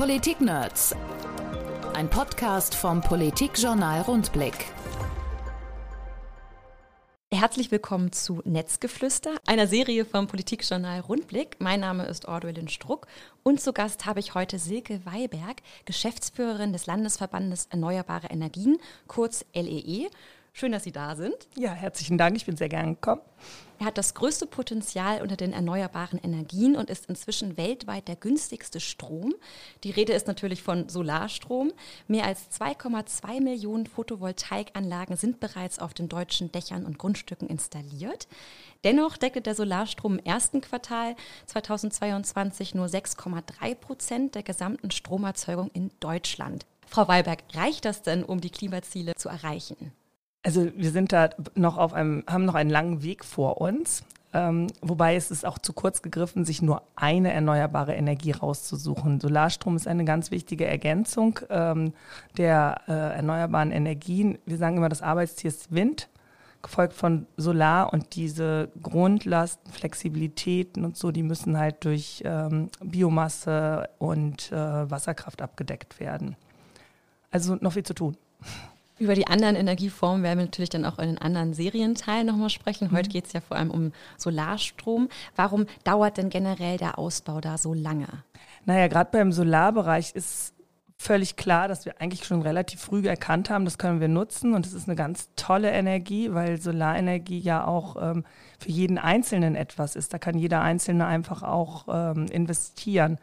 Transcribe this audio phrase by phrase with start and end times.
[0.00, 0.96] Politik-Nerds.
[1.92, 4.54] Ein Podcast vom Politikjournal Rundblick.
[7.30, 11.56] Herzlich willkommen zu Netzgeflüster, einer Serie vom Politikjournal Rundblick.
[11.58, 13.08] Mein Name ist Ordwelin Struck
[13.42, 20.08] und zu Gast habe ich heute Silke Weiberg, Geschäftsführerin des Landesverbandes Erneuerbare Energien, kurz LEE.
[20.52, 21.48] Schön, dass Sie da sind.
[21.56, 22.36] Ja, herzlichen Dank.
[22.36, 23.22] Ich bin sehr gern gekommen.
[23.78, 28.78] Er hat das größte Potenzial unter den erneuerbaren Energien und ist inzwischen weltweit der günstigste
[28.78, 29.32] Strom.
[29.84, 31.72] Die Rede ist natürlich von Solarstrom.
[32.06, 38.28] Mehr als 2,2 Millionen Photovoltaikanlagen sind bereits auf den deutschen Dächern und Grundstücken installiert.
[38.84, 45.90] Dennoch deckte der Solarstrom im ersten Quartal 2022 nur 6,3 Prozent der gesamten Stromerzeugung in
[46.00, 46.66] Deutschland.
[46.86, 49.92] Frau Weiberg, reicht das denn, um die Klimaziele zu erreichen?
[50.42, 54.04] Also wir sind da noch auf einem, haben noch einen langen Weg vor uns.
[54.32, 59.18] Ähm, wobei es ist auch zu kurz gegriffen, sich nur eine erneuerbare Energie rauszusuchen.
[59.18, 61.92] Solarstrom ist eine ganz wichtige Ergänzung ähm,
[62.36, 64.38] der äh, erneuerbaren Energien.
[64.46, 66.08] Wir sagen immer, das Arbeitstier ist Wind,
[66.62, 73.88] gefolgt von Solar und diese Grundlasten, Flexibilitäten und so, die müssen halt durch ähm, Biomasse
[73.98, 76.36] und äh, Wasserkraft abgedeckt werden.
[77.32, 78.16] Also noch viel zu tun.
[79.00, 82.92] Über die anderen Energieformen werden wir natürlich dann auch in den anderen Serienteilen nochmal sprechen.
[82.92, 83.12] Heute mhm.
[83.12, 85.08] geht es ja vor allem um Solarstrom.
[85.34, 88.08] Warum dauert denn generell der Ausbau da so lange?
[88.66, 90.52] Naja, gerade beim Solarbereich ist
[90.98, 94.66] völlig klar, dass wir eigentlich schon relativ früh erkannt haben, das können wir nutzen und
[94.66, 98.24] es ist eine ganz tolle Energie, weil Solarenergie ja auch ähm,
[98.58, 100.12] für jeden Einzelnen etwas ist.
[100.12, 103.16] Da kann jeder Einzelne einfach auch ähm, investieren.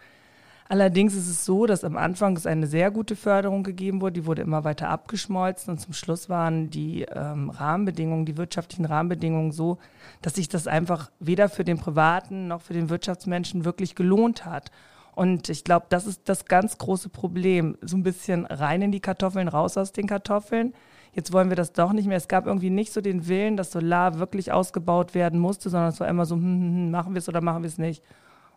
[0.70, 4.26] Allerdings ist es so, dass am Anfang es eine sehr gute Förderung gegeben wurde, die
[4.26, 9.78] wurde immer weiter abgeschmolzen und zum Schluss waren die ähm, Rahmenbedingungen, die wirtschaftlichen Rahmenbedingungen so,
[10.22, 14.72] dass sich das einfach weder für den Privaten noch für den Wirtschaftsmenschen wirklich gelohnt hat.
[15.16, 17.78] Und ich glaube, das ist das ganz große Problem.
[17.82, 20.73] So ein bisschen rein in die Kartoffeln, raus aus den Kartoffeln.
[21.14, 22.18] Jetzt wollen wir das doch nicht mehr.
[22.18, 25.99] Es gab irgendwie nicht so den Willen, dass Solar wirklich ausgebaut werden musste, sondern es
[25.99, 28.04] war immer so, hm, hm, hm, machen wir es oder machen wir es nicht.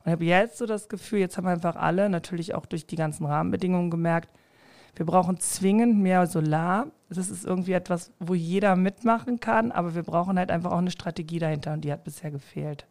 [0.04, 2.96] Und ich habe jetzt so das Gefühl, jetzt haben einfach alle, natürlich auch durch die
[2.96, 4.30] ganzen Rahmenbedingungen gemerkt,
[4.96, 6.88] wir brauchen zwingend mehr Solar.
[7.08, 10.90] Das ist irgendwie etwas, wo jeder mitmachen kann, aber wir brauchen halt einfach auch eine
[10.90, 12.86] Strategie dahinter und die hat bisher gefehlt.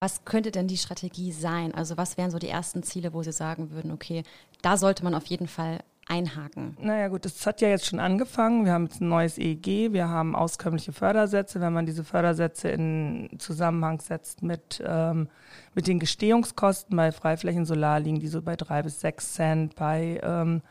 [0.00, 1.74] Was könnte denn die Strategie sein?
[1.74, 4.22] Also was wären so die ersten Ziele, wo Sie sagen würden, okay,
[4.60, 6.76] da sollte man auf jeden Fall einhaken?
[6.80, 8.64] Naja gut, das hat ja jetzt schon angefangen.
[8.64, 11.60] Wir haben jetzt ein neues EEG, wir haben auskömmliche Fördersätze.
[11.60, 15.28] Wenn man diese Fördersätze in Zusammenhang setzt mit, ähm,
[15.74, 20.62] mit den Gestehungskosten, bei Freiflächensolar liegen die so bei drei bis sechs Cent, bei ähm,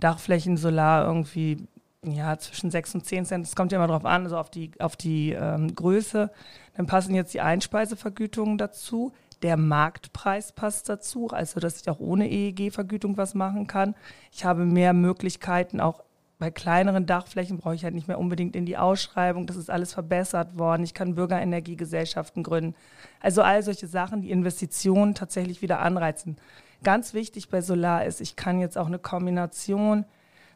[0.00, 1.66] Dachflächensolar irgendwie
[2.04, 3.46] ja, zwischen sechs und zehn Cent.
[3.46, 6.30] Es kommt ja immer darauf an, also auf die, auf die ähm, Größe.
[6.76, 9.12] Dann passen jetzt die Einspeisevergütungen dazu.
[9.44, 13.94] Der Marktpreis passt dazu, also dass ich auch ohne EEG-Vergütung was machen kann.
[14.32, 16.02] Ich habe mehr Möglichkeiten, auch
[16.38, 19.46] bei kleineren Dachflächen brauche ich halt nicht mehr unbedingt in die Ausschreibung.
[19.46, 20.82] Das ist alles verbessert worden.
[20.82, 22.74] Ich kann Bürgerenergiegesellschaften gründen.
[23.20, 26.38] Also all solche Sachen, die Investitionen tatsächlich wieder anreizen.
[26.82, 30.06] Ganz wichtig bei Solar ist, ich kann jetzt auch eine Kombination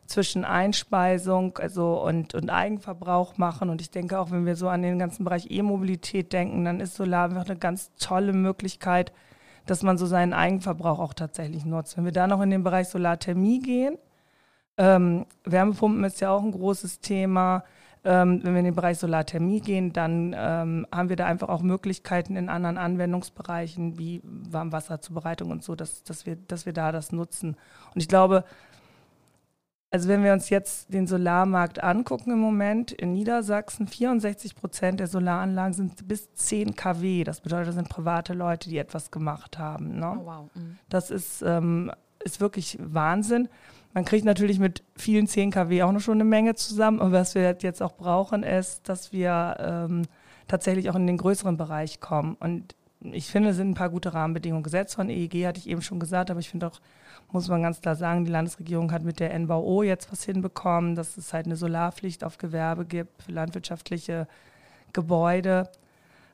[0.09, 3.69] zwischen Einspeisung also und, und Eigenverbrauch machen.
[3.69, 6.97] Und ich denke auch, wenn wir so an den ganzen Bereich E-Mobilität denken, dann ist
[6.97, 9.13] Solar einfach eine ganz tolle Möglichkeit,
[9.67, 11.99] dass man so seinen Eigenverbrauch auch tatsächlich nutzt.
[11.99, 13.99] Wenn wir da noch in den Bereich Solarthermie gehen,
[14.79, 17.65] ähm, Wärmepumpen ist ja auch ein großes Thema.
[18.03, 21.61] Ähm, wenn wir in den Bereich Solarthermie gehen, dann ähm, haben wir da einfach auch
[21.61, 27.13] Möglichkeiten in anderen Anwendungsbereichen wie Warmwasserzubereitung und so, dass, dass, wir, dass wir da das
[27.13, 27.57] nutzen.
[27.95, 28.45] Und ich glaube,
[29.91, 35.07] also wenn wir uns jetzt den Solarmarkt angucken im Moment, in Niedersachsen 64 Prozent der
[35.07, 37.25] Solaranlagen sind bis 10 kW.
[37.25, 39.99] Das bedeutet, das sind private Leute, die etwas gemacht haben.
[39.99, 40.19] Ne?
[40.21, 40.51] Oh, wow.
[40.55, 40.79] Mhm.
[40.91, 41.91] Das ist, ähm,
[42.23, 43.49] ist wirklich Wahnsinn.
[43.95, 46.99] Man kriegt natürlich mit vielen 10 kW auch noch schon eine Menge zusammen.
[46.99, 50.03] Und was wir jetzt auch brauchen, ist, dass wir ähm,
[50.49, 52.37] tatsächlich auch in den größeren Bereich kommen.
[52.39, 55.81] Und ich finde, es sind ein paar gute Rahmenbedingungen gesetzt von EEG, hatte ich eben
[55.81, 56.81] schon gesagt, aber ich finde auch,
[57.31, 61.17] muss man ganz klar sagen, die Landesregierung hat mit der NVO jetzt was hinbekommen, dass
[61.17, 64.27] es halt eine Solarpflicht auf Gewerbe gibt für landwirtschaftliche
[64.93, 65.69] Gebäude.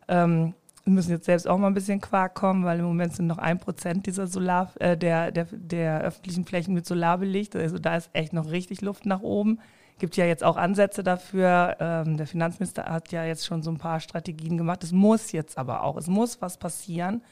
[0.09, 0.55] Ähm,
[0.85, 3.39] wir müssen jetzt selbst auch mal ein bisschen Quark kommen, weil im Moment sind noch
[3.39, 7.57] ein Prozent dieser Solar, äh, der, der, der öffentlichen Flächen mit Solar belegt.
[7.57, 9.61] Also da ist echt noch richtig Luft nach oben.
[9.99, 11.77] Gibt ja jetzt auch Ansätze dafür.
[11.81, 14.85] Ähm, der Finanzminister hat ja jetzt schon so ein paar Strategien gemacht.
[14.85, 17.23] Es muss jetzt aber auch, es muss was passieren.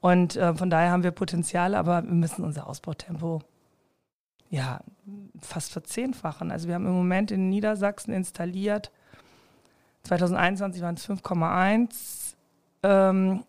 [0.00, 3.40] Und äh, von daher haben wir Potenzial, aber wir müssen unser Ausbautempo
[4.50, 4.80] ja
[5.40, 6.50] fast verzehnfachen.
[6.50, 8.90] Also wir haben im Moment in Niedersachsen installiert,
[10.04, 12.34] 2021 waren es 5,1
[12.84, 13.44] ähm,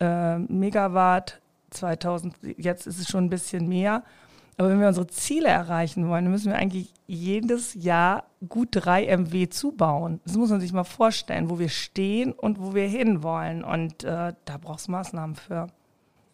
[0.00, 1.40] äh, Megawatt
[1.70, 4.02] 2000, jetzt ist es schon ein bisschen mehr.
[4.58, 9.06] Aber wenn wir unsere Ziele erreichen wollen, dann müssen wir eigentlich jedes Jahr gut drei
[9.16, 10.20] MW zubauen.
[10.24, 13.62] Das muss man sich mal vorstellen, wo wir stehen und wo wir hinwollen.
[13.62, 15.68] Und äh, da braucht es Maßnahmen für.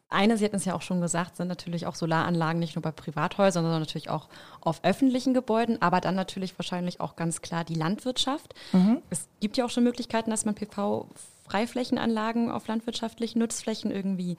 [0.08, 2.92] Eine, Sie hatten es ja auch schon gesagt, sind natürlich auch Solaranlagen nicht nur bei
[2.92, 4.28] Privathäusern, sondern natürlich auch
[4.62, 8.54] auf öffentlichen Gebäuden, aber dann natürlich wahrscheinlich auch ganz klar die Landwirtschaft.
[8.72, 9.02] Mhm.
[9.10, 11.08] Es gibt ja auch schon Möglichkeiten, dass man PV
[11.44, 14.36] Freiflächenanlagen auf landwirtschaftlichen Nutzflächen irgendwie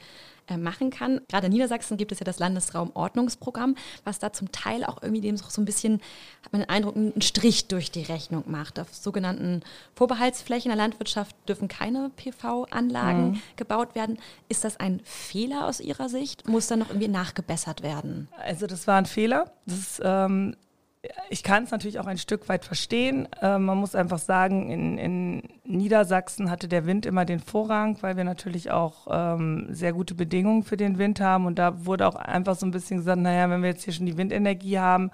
[0.47, 1.21] äh, machen kann.
[1.27, 5.37] Gerade in Niedersachsen gibt es ja das Landesraumordnungsprogramm, was da zum Teil auch irgendwie dem
[5.37, 6.01] so ein bisschen,
[6.43, 8.79] hat man den Eindruck, einen Strich durch die Rechnung macht.
[8.79, 9.61] Auf sogenannten
[9.95, 13.41] Vorbehaltsflächen der Landwirtschaft dürfen keine PV-Anlagen mhm.
[13.55, 14.19] gebaut werden.
[14.49, 16.47] Ist das ein Fehler aus Ihrer Sicht?
[16.47, 18.27] Muss da noch irgendwie nachgebessert werden?
[18.37, 19.51] Also das war ein Fehler.
[19.65, 20.55] Das ist, ähm,
[21.29, 23.27] ich kann es natürlich auch ein Stück weit verstehen.
[23.41, 28.17] Äh, man muss einfach sagen, in, in, Niedersachsen hatte der Wind immer den Vorrang, weil
[28.17, 31.45] wir natürlich auch ähm, sehr gute Bedingungen für den Wind haben.
[31.45, 34.05] Und da wurde auch einfach so ein bisschen gesagt, naja, wenn wir jetzt hier schon
[34.05, 35.11] die Windenergie haben,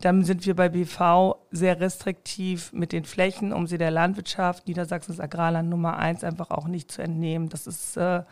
[0.00, 5.20] dann sind wir bei BV sehr restriktiv mit den Flächen, um sie der Landwirtschaft, Niedersachsens
[5.20, 7.48] Agrarland Nummer eins, einfach auch nicht zu entnehmen.
[7.48, 8.22] Das ist äh,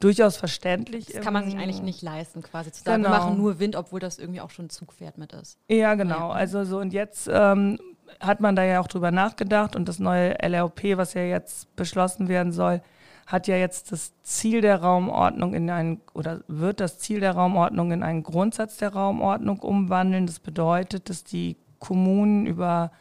[0.00, 1.06] durchaus verständlich.
[1.06, 3.14] Das kann man sich eigentlich nicht leisten, quasi zu sagen, genau.
[3.14, 5.58] wir machen nur Wind, obwohl das irgendwie auch schon ein Zugpferd mit ist.
[5.68, 6.30] Ja, genau.
[6.30, 7.78] Also so und jetzt ähm,
[8.20, 12.28] hat man da ja auch drüber nachgedacht und das neue LRP, was ja jetzt beschlossen
[12.28, 12.82] werden soll,
[13.26, 17.92] hat ja jetzt das Ziel der Raumordnung in einen oder wird das Ziel der Raumordnung
[17.92, 20.26] in einen Grundsatz der Raumordnung umwandeln.
[20.26, 22.92] Das bedeutet, dass die Kommunen über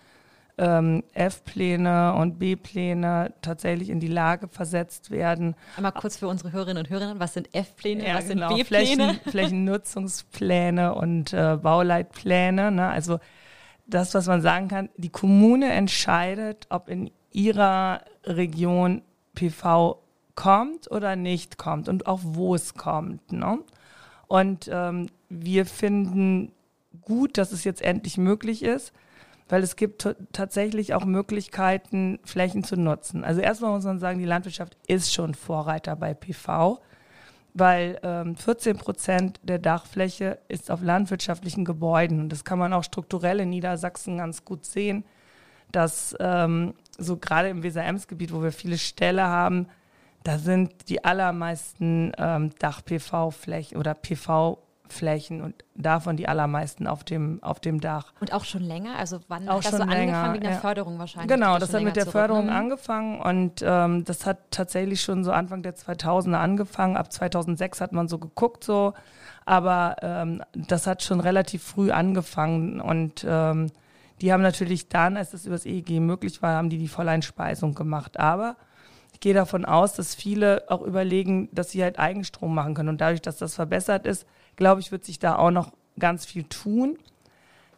[0.57, 5.55] ähm, F-Pläne und B-Pläne tatsächlich in die Lage versetzt werden.
[5.77, 9.13] Einmal kurz für unsere Hörerinnen und Hörer, was sind F-Pläne, ja, was genau, sind B-Pläne?
[9.13, 12.71] Flächen, Flächennutzungspläne und äh, Bauleitpläne.
[12.71, 12.87] Ne?
[12.87, 13.19] Also
[13.87, 19.01] das, was man sagen kann, die Kommune entscheidet, ob in ihrer Region
[19.35, 19.99] PV
[20.35, 23.31] kommt oder nicht kommt und auch wo es kommt.
[23.31, 23.59] Ne?
[24.27, 26.51] Und ähm, wir finden
[27.01, 28.93] gut, dass es jetzt endlich möglich ist
[29.53, 33.23] weil es gibt tatsächlich auch Möglichkeiten, Flächen zu nutzen.
[33.23, 36.81] Also erstmal muss man sagen, die Landwirtschaft ist schon Vorreiter bei PV,
[37.53, 42.19] weil ähm, 14 Prozent der Dachfläche ist auf landwirtschaftlichen Gebäuden.
[42.19, 45.05] Und das kann man auch strukturell in Niedersachsen ganz gut sehen,
[45.71, 49.67] dass ähm, so gerade im Weser-Ems-Gebiet, wo wir viele Ställe haben,
[50.23, 54.57] da sind die allermeisten ähm, Dach-PV-Flächen oder PV
[54.93, 58.13] Flächen und davon die allermeisten auf dem, auf dem Dach.
[58.21, 58.97] Und auch schon länger?
[58.97, 60.59] Also wann auch hat das schon so länger, angefangen wegen der ja.
[60.59, 61.29] Förderung wahrscheinlich?
[61.29, 62.55] Genau, das, das hat mit der Förderung ne?
[62.55, 66.95] angefangen und ähm, das hat tatsächlich schon so Anfang der 2000er angefangen.
[66.95, 68.93] Ab 2006 hat man so geguckt so,
[69.45, 73.71] aber ähm, das hat schon relativ früh angefangen und ähm,
[74.21, 78.19] die haben natürlich dann, als das übers EEG möglich war, haben die die Volleinspeisung gemacht.
[78.19, 78.55] Aber
[79.11, 82.89] ich gehe davon aus, dass viele auch überlegen, dass sie halt Eigenstrom machen können.
[82.89, 86.43] Und dadurch, dass das verbessert ist, glaube ich, wird sich da auch noch ganz viel
[86.43, 86.97] tun.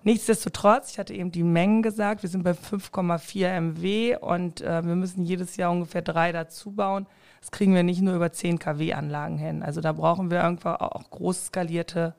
[0.04, 4.96] Nichtsdestotrotz, ich hatte eben die Mengen gesagt, wir sind bei 5,4 MW und äh, wir
[4.96, 7.08] müssen jedes Jahr ungefähr drei dazu bauen.
[7.42, 9.64] Das kriegen wir nicht nur über 10 kW-Anlagen hin.
[9.64, 12.14] Also da brauchen wir irgendwann auch groß skalierte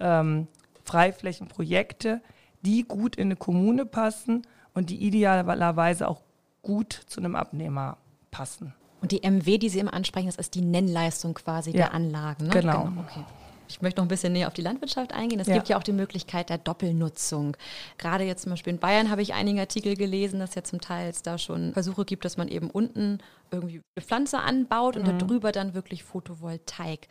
[0.00, 0.48] ähm,
[0.84, 2.20] Freiflächenprojekte,
[2.62, 4.42] die gut in eine Kommune passen
[4.74, 6.22] und die idealerweise auch
[6.62, 7.96] gut zu einem Abnehmer
[8.32, 8.74] passen.
[9.00, 12.46] Und die MW, die Sie immer ansprechen, das ist die Nennleistung quasi ja, der Anlagen.
[12.46, 12.50] Ne?
[12.50, 12.84] Genau.
[12.84, 13.00] genau.
[13.02, 13.24] Okay.
[13.70, 15.40] Ich möchte noch ein bisschen näher auf die Landwirtschaft eingehen.
[15.40, 15.54] Es ja.
[15.54, 17.56] gibt ja auch die Möglichkeit der Doppelnutzung.
[17.98, 21.12] Gerade jetzt zum Beispiel in Bayern habe ich einige Artikel gelesen, dass ja zum Teil
[21.22, 23.18] da schon Versuche gibt, dass man eben unten
[23.50, 25.18] irgendwie eine Pflanze anbaut und mhm.
[25.18, 27.08] darüber dann wirklich Photovoltaik.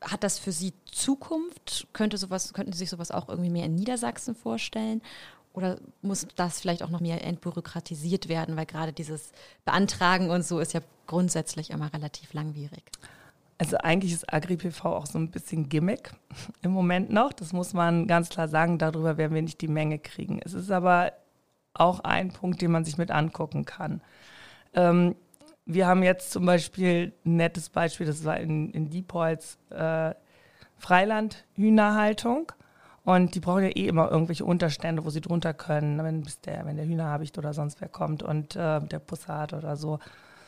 [0.00, 1.86] Hat das für Sie Zukunft?
[1.92, 5.02] Könnte sowas, könnten Sie sich sowas auch irgendwie mehr in Niedersachsen vorstellen?
[5.56, 9.32] Oder muss das vielleicht auch noch mehr entbürokratisiert werden, weil gerade dieses
[9.64, 12.82] Beantragen und so ist ja grundsätzlich immer relativ langwierig?
[13.58, 16.12] Also eigentlich ist AgriPV auch so ein bisschen Gimmick
[16.62, 17.32] im Moment noch.
[17.32, 18.78] Das muss man ganz klar sagen.
[18.78, 20.40] Darüber werden wir nicht die Menge kriegen.
[20.44, 21.12] Es ist aber
[21.74, 24.02] auch ein Punkt, den man sich mit angucken kann.
[24.74, 25.14] Ähm,
[25.64, 30.14] wir haben jetzt zum Beispiel ein nettes Beispiel, das war in, in Diepholz äh,
[30.78, 32.52] Freilandhühnerhaltung.
[33.04, 36.76] Und die brauchen ja eh immer irgendwelche Unterstände, wo sie drunter können, wenn, der, wenn
[36.76, 40.00] der Hühnerhabicht oder sonst wer kommt und äh, der Pussat oder so.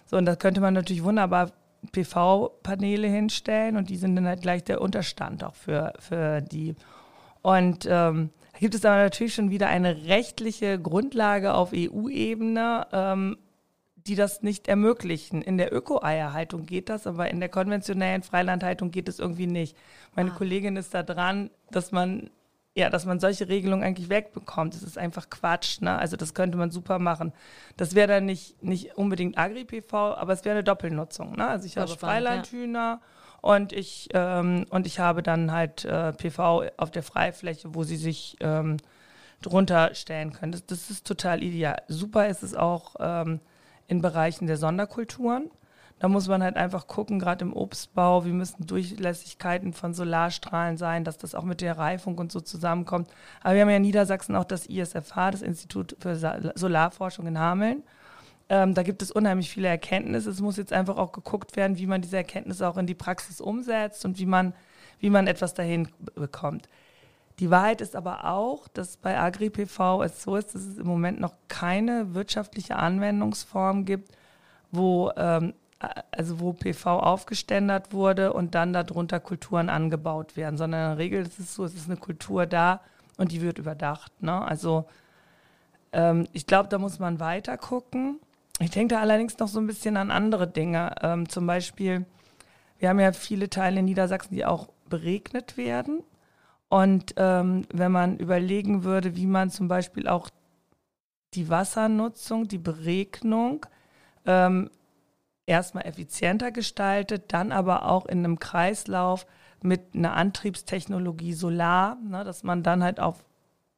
[0.07, 1.53] So, und das könnte man natürlich wunderbar
[1.93, 6.75] PV-Paneele hinstellen und die sind dann halt gleich der Unterstand auch für, für die.
[7.43, 13.37] Und ähm, da gibt es aber natürlich schon wieder eine rechtliche Grundlage auf EU-Ebene, ähm,
[13.95, 15.43] die das nicht ermöglichen.
[15.43, 19.77] In der Öko-Eierhaltung geht das, aber in der konventionellen Freilandhaltung geht es irgendwie nicht.
[20.17, 20.35] Meine ah.
[20.35, 22.31] Kollegin ist da dran, dass man
[22.79, 24.75] ja, dass man solche Regelungen eigentlich wegbekommt.
[24.75, 25.81] Das ist einfach Quatsch.
[25.81, 25.99] Ne?
[25.99, 27.33] Also das könnte man super machen.
[27.77, 31.33] Das wäre dann nicht, nicht unbedingt Agri-PV, aber es wäre eine Doppelnutzung.
[31.33, 31.47] Ne?
[31.47, 33.01] Also ich habe Freilandhühner ja.
[33.41, 37.97] Und ich, ähm, und ich habe dann halt äh, PV auf der Freifläche, wo sie
[37.97, 38.79] sich ähm,
[39.43, 40.53] drunter stellen können.
[40.53, 41.83] Das, das, ist total ideal.
[41.87, 43.41] Super ist es auch ähm,
[43.87, 45.51] in Bereichen der Sonderkulturen.
[45.99, 51.05] Da muss man halt einfach gucken, gerade im Obstbau, wie müssen Durchlässigkeiten von Solarstrahlen sein,
[51.05, 53.09] dass das auch mit der Reifung und so zusammenkommt.
[53.43, 56.17] Aber wir haben ja in Niedersachsen auch das ISFH, das Institut für
[56.55, 57.83] Solarforschung in Hameln.
[58.49, 60.31] Ähm, da gibt es unheimlich viele Erkenntnisse.
[60.31, 63.41] Es muss jetzt einfach auch geguckt werden, wie man diese Erkenntnisse auch in die Praxis
[63.41, 64.55] umsetzt und wie man,
[65.01, 66.69] wie man etwas dahin bekommt.
[67.41, 71.21] Die Wahrheit ist aber auch, dass bei AgriPV es so ist, dass es im Moment
[71.21, 74.17] noch keine wirtschaftliche Anwendungsform gibt,
[74.73, 80.97] wo, ähm, also wo PV aufgeständert wurde und dann darunter Kulturen angebaut werden, sondern in
[80.97, 82.81] der Regel ist es so, es ist eine Kultur da
[83.17, 84.23] und die wird überdacht.
[84.23, 84.43] Ne?
[84.45, 84.87] Also
[85.93, 88.19] ähm, ich glaube, da muss man weiter gucken.
[88.59, 90.95] Ich denke da allerdings noch so ein bisschen an andere Dinge.
[91.03, 92.07] Ähm, zum Beispiel,
[92.79, 96.03] wir haben ja viele Teile in Niedersachsen, die auch beregnet werden.
[96.69, 100.29] Und ähm, wenn man überlegen würde, wie man zum Beispiel auch
[101.35, 103.65] die Wassernutzung, die Beregnung
[104.27, 104.71] ähm,
[105.49, 109.27] erstmal effizienter gestaltet, dann aber auch in einem Kreislauf
[109.63, 113.25] mit einer Antriebstechnologie Solar, ne, dass man dann halt auf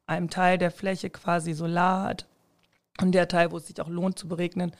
[0.05, 2.27] einem Teil der Fläche quasi Solar hat
[3.01, 4.73] und der Teil, wo es sich auch lohnt zu beregnen.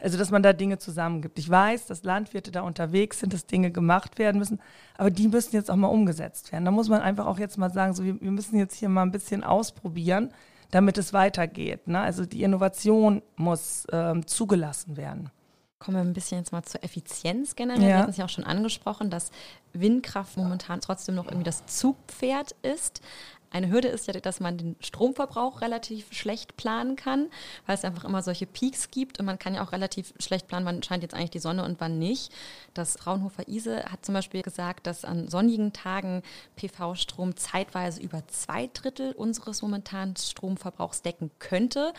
[0.00, 1.38] Also, dass man da Dinge zusammengibt.
[1.40, 4.60] Ich weiß, dass Landwirte da unterwegs sind, dass Dinge gemacht werden müssen,
[4.96, 6.64] aber die müssen jetzt auch mal umgesetzt werden.
[6.64, 9.10] Da muss man einfach auch jetzt mal sagen, so, wir, müssen jetzt hier mal ein
[9.10, 10.32] bisschen ausprobieren,
[10.70, 11.88] damit es weitergeht.
[11.88, 11.98] Ne?
[11.98, 15.30] Also, die Innovation muss ähm, zugelassen werden.
[15.78, 17.82] Kommen wir ein bisschen jetzt mal zur Effizienz generell.
[17.82, 17.88] Ja.
[17.88, 19.30] Wir hatten es ja auch schon angesprochen, dass
[19.72, 23.00] Windkraft momentan trotzdem noch irgendwie das Zugpferd ist.
[23.50, 27.28] Eine Hürde ist ja, dass man den Stromverbrauch relativ schlecht planen kann,
[27.66, 30.66] weil es einfach immer solche Peaks gibt und man kann ja auch relativ schlecht planen,
[30.66, 32.32] wann scheint jetzt eigentlich die Sonne und wann nicht.
[32.74, 36.22] Das Fraunhofer ISE hat zum Beispiel gesagt, dass an sonnigen Tagen
[36.56, 41.92] PV-Strom zeitweise über zwei Drittel unseres momentanen Stromverbrauchs decken könnte,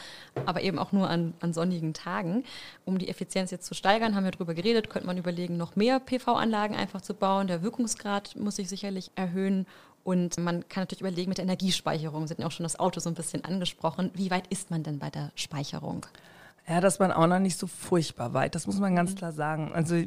[0.46, 2.44] aber eben auch nur an, an sonnigen Tagen.
[2.86, 6.00] Um die Effizienz jetzt zu steigern, haben wir darüber geredet, könnte man überlegen, noch mehr
[6.00, 7.48] PV-Anlagen einfach zu bauen.
[7.48, 9.66] Der Wirkungsgrad muss sich sicherlich erhöhen
[10.10, 13.00] und man kann natürlich überlegen mit der Energiespeicherung, Sie hatten ja auch schon das Auto
[13.00, 14.10] so ein bisschen angesprochen.
[14.16, 16.08] Wie weit ist man denn bei der Speicherung?
[16.68, 19.16] Ja, das war auch noch nicht so furchtbar weit, das muss man ganz mhm.
[19.18, 19.72] klar sagen.
[19.72, 20.02] Also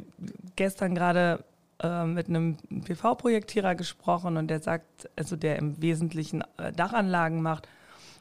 [0.57, 1.45] gestern gerade
[1.81, 7.69] äh, mit einem PV-Projektierer gesprochen und der sagt, also der im Wesentlichen äh, Dachanlagen macht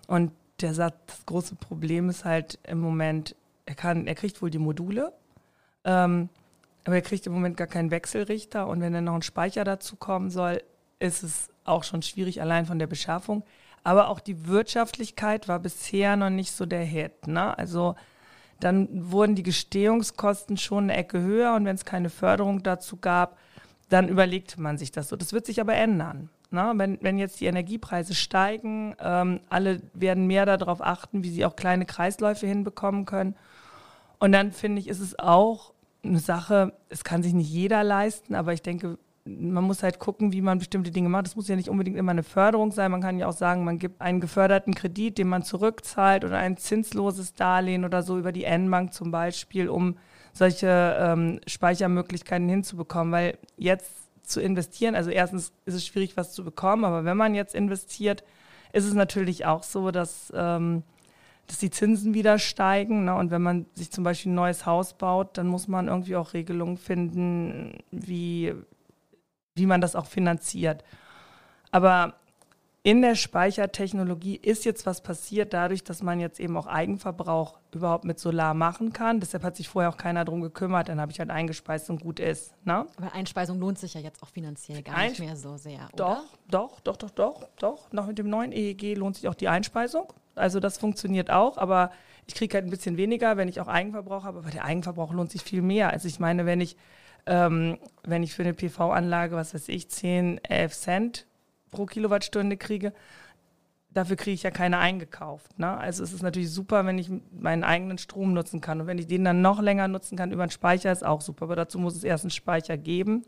[0.07, 3.35] und der sagt, das große Problem ist halt im Moment,
[3.67, 5.13] er kann, er kriegt wohl die Module,
[5.85, 6.29] ähm,
[6.85, 9.97] aber er kriegt im Moment gar keinen Wechselrichter und wenn dann noch ein Speicher dazu
[9.97, 10.63] kommen soll,
[11.03, 13.45] ist es auch schon schwierig allein von der Beschaffung.
[13.85, 17.27] Aber auch die Wirtschaftlichkeit war bisher noch nicht so der Hit.
[17.27, 17.57] Ne?
[17.59, 17.97] Also
[18.61, 23.37] dann wurden die Gestehungskosten schon eine Ecke höher und wenn es keine Förderung dazu gab,
[23.89, 25.17] dann überlegte man sich das so.
[25.17, 26.31] Das wird sich aber ändern.
[26.51, 26.73] Ne?
[26.77, 31.57] Wenn, wenn jetzt die Energiepreise steigen, ähm, alle werden mehr darauf achten, wie sie auch
[31.57, 33.35] kleine Kreisläufe hinbekommen können.
[34.21, 35.73] Und dann finde ich, ist es auch
[36.05, 40.33] eine Sache, es kann sich nicht jeder leisten, aber ich denke, man muss halt gucken,
[40.33, 41.27] wie man bestimmte Dinge macht.
[41.27, 42.91] Das muss ja nicht unbedingt immer eine Förderung sein.
[42.91, 46.57] Man kann ja auch sagen, man gibt einen geförderten Kredit, den man zurückzahlt oder ein
[46.57, 49.97] zinsloses Darlehen oder so über die N-Bank zum Beispiel, um
[50.33, 53.13] solche ähm, Speichermöglichkeiten hinzubekommen.
[53.13, 53.93] Weil jetzt
[54.25, 58.25] zu investieren, also erstens ist es schwierig, was zu bekommen, aber wenn man jetzt investiert,
[58.73, 60.83] ist es natürlich auch so, dass, ähm,
[61.47, 63.05] dass die Zinsen wieder steigen.
[63.05, 63.15] Ne?
[63.15, 66.33] Und wenn man sich zum Beispiel ein neues Haus baut, dann muss man irgendwie auch
[66.33, 68.55] Regelungen finden, wie
[69.55, 70.85] wie man das auch finanziert.
[71.71, 72.15] Aber
[72.85, 78.05] in der Speichertechnologie ist jetzt was passiert, dadurch, dass man jetzt eben auch Eigenverbrauch überhaupt
[78.05, 79.21] mit Solar machen kann.
[79.21, 80.89] Deshalb hat sich vorher auch keiner darum gekümmert.
[80.89, 82.55] Dann habe ich halt eingespeist und gut ist.
[82.67, 82.85] Ne?
[82.97, 85.89] Aber Einspeisung lohnt sich ja jetzt auch finanziell gar Einsp nicht mehr so sehr.
[85.93, 86.25] Oder?
[86.49, 87.93] Doch, doch, doch, doch, doch, doch.
[87.93, 90.13] Noch mit dem neuen EEG lohnt sich auch die Einspeisung.
[90.35, 91.93] Also das funktioniert auch, aber
[92.27, 94.41] ich kriege halt ein bisschen weniger, wenn ich auch Eigenverbrauch habe.
[94.41, 95.91] Aber der Eigenverbrauch lohnt sich viel mehr.
[95.91, 96.77] Also ich meine, wenn ich
[97.27, 101.27] ähm, wenn ich für eine PV-Anlage, was weiß ich, 10, 11 Cent
[101.71, 102.93] pro Kilowattstunde kriege,
[103.91, 105.59] dafür kriege ich ja keine eingekauft.
[105.59, 105.77] Ne?
[105.77, 108.81] Also es ist natürlich super, wenn ich meinen eigenen Strom nutzen kann.
[108.81, 111.45] Und wenn ich den dann noch länger nutzen kann über einen Speicher, ist auch super.
[111.45, 113.25] Aber dazu muss es erst einen Speicher geben.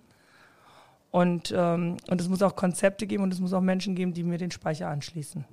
[1.10, 4.24] Und, ähm, und es muss auch Konzepte geben und es muss auch Menschen geben, die
[4.24, 5.44] mir den Speicher anschließen.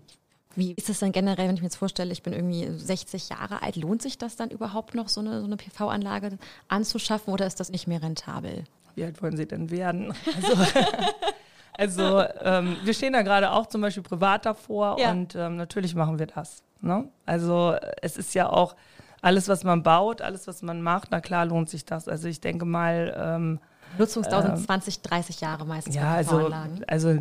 [0.56, 3.62] Wie ist das dann generell, wenn ich mir jetzt vorstelle, ich bin irgendwie 60 Jahre
[3.62, 7.60] alt, lohnt sich das dann überhaupt noch, so eine, so eine PV-Anlage anzuschaffen oder ist
[7.60, 8.66] das nicht mehr rentabel?
[8.96, 10.14] Wie alt wollen Sie denn werden?
[10.36, 10.80] Also,
[11.78, 15.12] also ähm, wir stehen da gerade auch zum Beispiel privat davor ja.
[15.12, 16.64] und ähm, natürlich machen wir das.
[16.82, 17.08] Ne?
[17.26, 18.76] Also es ist ja auch
[19.22, 22.08] alles, was man baut, alles, was man macht, na klar lohnt sich das.
[22.08, 23.60] Also ich denke mal, ähm,
[23.98, 26.14] Nutzungsdauer sind 20, 30 Jahre meistens ja.
[26.14, 26.50] Also,
[26.88, 27.18] also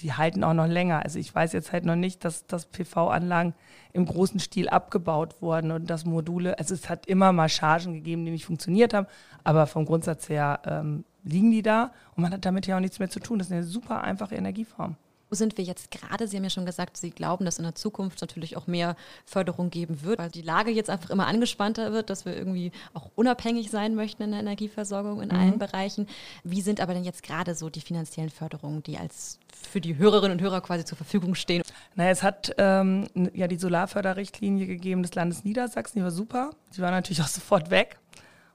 [0.00, 1.02] die halten auch noch länger.
[1.02, 3.54] Also ich weiß jetzt halt noch nicht, dass, dass PV-Anlagen
[3.92, 8.24] im großen Stil abgebaut wurden und dass Module, also es hat immer mal Chargen gegeben,
[8.24, 9.06] die nicht funktioniert haben,
[9.44, 12.98] aber vom Grundsatz her ähm, liegen die da und man hat damit ja auch nichts
[12.98, 13.38] mehr zu tun.
[13.38, 14.96] Das ist eine super einfache Energieform.
[15.28, 16.28] Wo sind wir jetzt gerade?
[16.28, 19.70] Sie haben ja schon gesagt, Sie glauben, dass in der Zukunft natürlich auch mehr Förderung
[19.70, 23.70] geben wird, weil die Lage jetzt einfach immer angespannter wird, dass wir irgendwie auch unabhängig
[23.70, 25.36] sein möchten in der Energieversorgung in mhm.
[25.36, 26.06] allen Bereichen.
[26.42, 30.38] Wie sind aber denn jetzt gerade so die finanziellen Förderungen, die als für die Hörerinnen
[30.38, 31.62] und Hörer quasi zur Verfügung stehen?
[31.94, 36.50] Na, es hat ähm, ja die Solarförderrichtlinie gegeben des Landes Niedersachsen, die war super.
[36.76, 37.98] Die war natürlich auch sofort weg.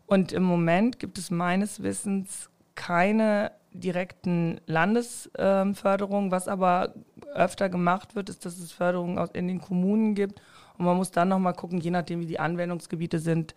[0.05, 6.31] Und im Moment gibt es meines Wissens keine direkten Landesförderungen.
[6.31, 6.93] Was aber
[7.33, 10.41] öfter gemacht wird, ist, dass es Förderungen in den Kommunen gibt.
[10.77, 13.55] Und man muss dann nochmal gucken, je nachdem, wie die Anwendungsgebiete sind,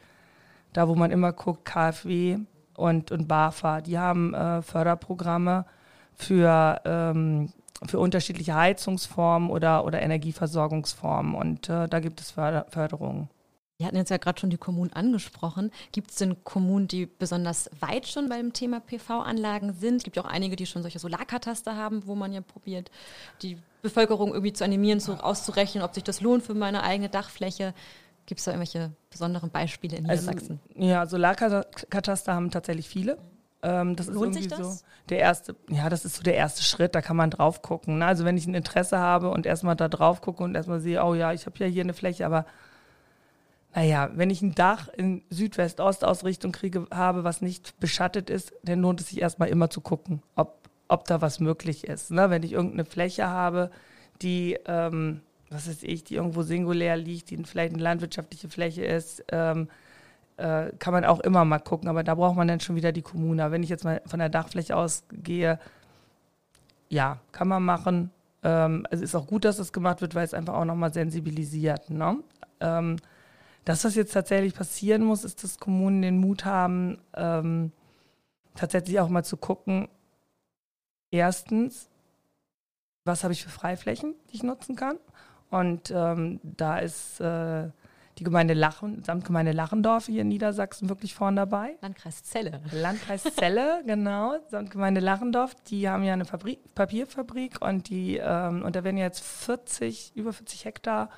[0.72, 2.38] da wo man immer guckt, KfW
[2.76, 5.66] und, und BAFA, die haben äh, Förderprogramme
[6.14, 7.52] für, ähm,
[7.86, 11.34] für unterschiedliche Heizungsformen oder, oder Energieversorgungsformen.
[11.34, 13.28] Und äh, da gibt es Förder Förderungen.
[13.82, 15.72] Wir hatten jetzt ja gerade schon die Kommunen angesprochen.
[15.90, 19.96] Gibt es denn Kommunen, die besonders weit schon beim Thema PV-Anlagen sind?
[19.96, 22.92] Es gibt ja auch einige, die schon solche Solarkataster haben, wo man ja probiert,
[23.42, 27.74] die Bevölkerung irgendwie zu animieren, so auszurechnen, ob sich das lohnt für meine eigene Dachfläche.
[28.26, 30.60] Gibt es da irgendwelche besonderen Beispiele in also, Niedersachsen?
[30.76, 33.18] Also, ja, Solarkataster haben tatsächlich viele.
[33.64, 36.94] Ähm, das Lohnt ist irgendwie so der erste, ja, das ist so der erste Schritt,
[36.94, 37.98] da kann man drauf gucken.
[37.98, 38.06] Ne?
[38.06, 41.14] Also wenn ich ein Interesse habe und erstmal da drauf gucke und erstmal sehe, oh
[41.14, 42.46] ja, ich habe ja hier eine Fläche, aber
[43.74, 49.00] naja, wenn ich ein Dach in Südwest-Ost-Ausrichtung kriege, habe, was nicht beschattet ist, dann lohnt
[49.00, 52.10] es sich erstmal immer zu gucken, ob, ob da was möglich ist.
[52.10, 52.28] Ne?
[52.28, 53.70] Wenn ich irgendeine Fläche habe,
[54.20, 59.24] die, ähm, was weiß ich, die irgendwo singulär liegt, die vielleicht eine landwirtschaftliche Fläche ist,
[59.32, 59.68] ähm,
[60.36, 61.88] äh, kann man auch immer mal gucken.
[61.88, 63.50] Aber da braucht man dann schon wieder die Kommune.
[63.50, 65.58] Wenn ich jetzt mal von der Dachfläche ausgehe,
[66.90, 68.10] ja, kann man machen.
[68.42, 71.88] Ähm, es ist auch gut, dass das gemacht wird, weil es einfach auch nochmal sensibilisiert.
[71.88, 72.18] Ne?
[72.60, 72.96] Ähm,
[73.64, 77.72] das, was jetzt tatsächlich passieren muss, ist, dass Kommunen den Mut haben, ähm,
[78.54, 79.88] tatsächlich auch mal zu gucken,
[81.10, 81.88] erstens,
[83.04, 84.98] was habe ich für Freiflächen, die ich nutzen kann?
[85.50, 87.68] Und ähm, da ist äh,
[88.18, 91.76] die Gemeinde Lachen, Samtgemeinde Lachendorf hier in Niedersachsen wirklich vorn dabei.
[91.80, 92.60] Landkreis Celle.
[92.72, 94.36] Landkreis Celle, genau.
[94.48, 99.22] Samtgemeinde Lachendorf, die haben ja eine Fabrik, Papierfabrik und die ähm, und da werden jetzt
[99.22, 101.10] 40, über 40 Hektar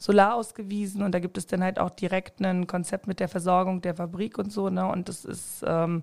[0.00, 3.82] Solar ausgewiesen und da gibt es dann halt auch direkt ein Konzept mit der Versorgung
[3.82, 4.86] der Fabrik und so, ne?
[4.86, 6.02] Und das ist ähm,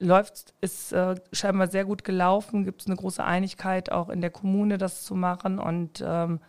[0.00, 4.30] läuft, ist äh, scheinbar sehr gut gelaufen, gibt es eine große Einigkeit auch in der
[4.30, 6.40] Kommune, das zu machen und ähm,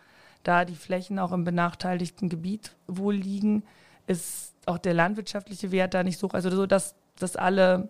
[0.42, 3.62] da die Flächen auch im benachteiligten Gebiet wohl liegen,
[4.08, 7.88] ist auch der landwirtschaftliche Wert da nicht so, also so, dass, dass alle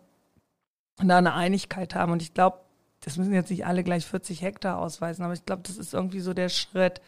[1.02, 2.58] da eine Einigkeit haben und ich glaube,
[3.00, 6.20] das müssen jetzt nicht alle gleich 40 Hektar ausweisen, aber ich glaube, das ist irgendwie
[6.20, 7.00] so der Schritt,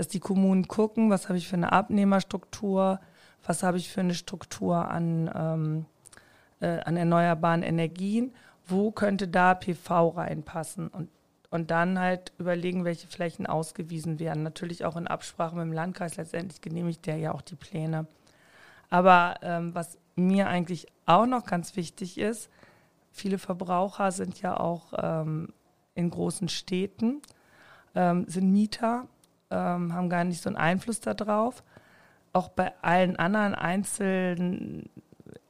[0.00, 3.00] dass die Kommunen gucken, was habe ich für eine Abnehmerstruktur,
[3.44, 5.84] was habe ich für eine Struktur an, ähm,
[6.60, 8.32] äh, an erneuerbaren Energien,
[8.66, 11.10] wo könnte da PV reinpassen und,
[11.50, 14.42] und dann halt überlegen, welche Flächen ausgewiesen werden.
[14.42, 18.06] Natürlich auch in Absprache mit dem Landkreis, letztendlich genehmigt der ja auch die Pläne.
[18.88, 22.48] Aber ähm, was mir eigentlich auch noch ganz wichtig ist,
[23.12, 25.52] viele Verbraucher sind ja auch ähm,
[25.94, 27.20] in großen Städten,
[27.94, 29.06] ähm, sind Mieter
[29.50, 31.62] ähm, haben gar nicht so einen Einfluss darauf.
[32.32, 34.88] Auch bei allen anderen einzelnen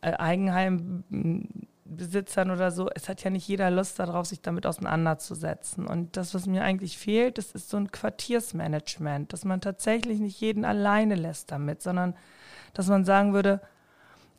[0.01, 5.87] äh, Eigenheimbesitzern oder so, es hat ja nicht jeder Lust darauf, sich damit auseinanderzusetzen.
[5.87, 10.41] Und das, was mir eigentlich fehlt, das ist so ein Quartiersmanagement, dass man tatsächlich nicht
[10.41, 12.15] jeden alleine lässt damit, sondern
[12.73, 13.61] dass man sagen würde,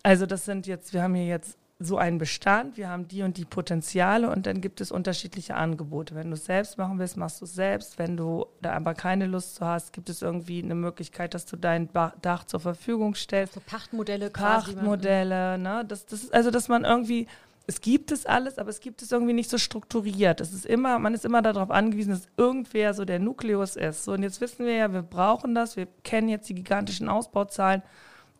[0.04, 3.38] also das sind jetzt, wir haben hier jetzt so einen Bestand, wir haben die und
[3.38, 6.16] die Potenziale und dann gibt es unterschiedliche Angebote.
[6.16, 7.98] Wenn du es selbst machen willst, machst du es selbst.
[7.98, 11.56] Wenn du da aber keine Lust zu hast, gibt es irgendwie eine Möglichkeit, dass du
[11.56, 11.90] dein
[12.22, 13.54] Dach zur Verfügung stellst.
[13.54, 14.74] So Pachtmodelle quasi.
[14.74, 15.84] Pachtmodelle, ne?
[15.88, 17.28] Das, das ist, also dass man irgendwie,
[17.68, 20.42] es gibt es alles, aber es gibt es irgendwie nicht so strukturiert.
[20.42, 24.04] Es ist immer, man ist immer darauf angewiesen, dass irgendwer so der Nukleus ist.
[24.04, 27.82] So, und jetzt wissen wir ja, wir brauchen das, wir kennen jetzt die gigantischen Ausbauzahlen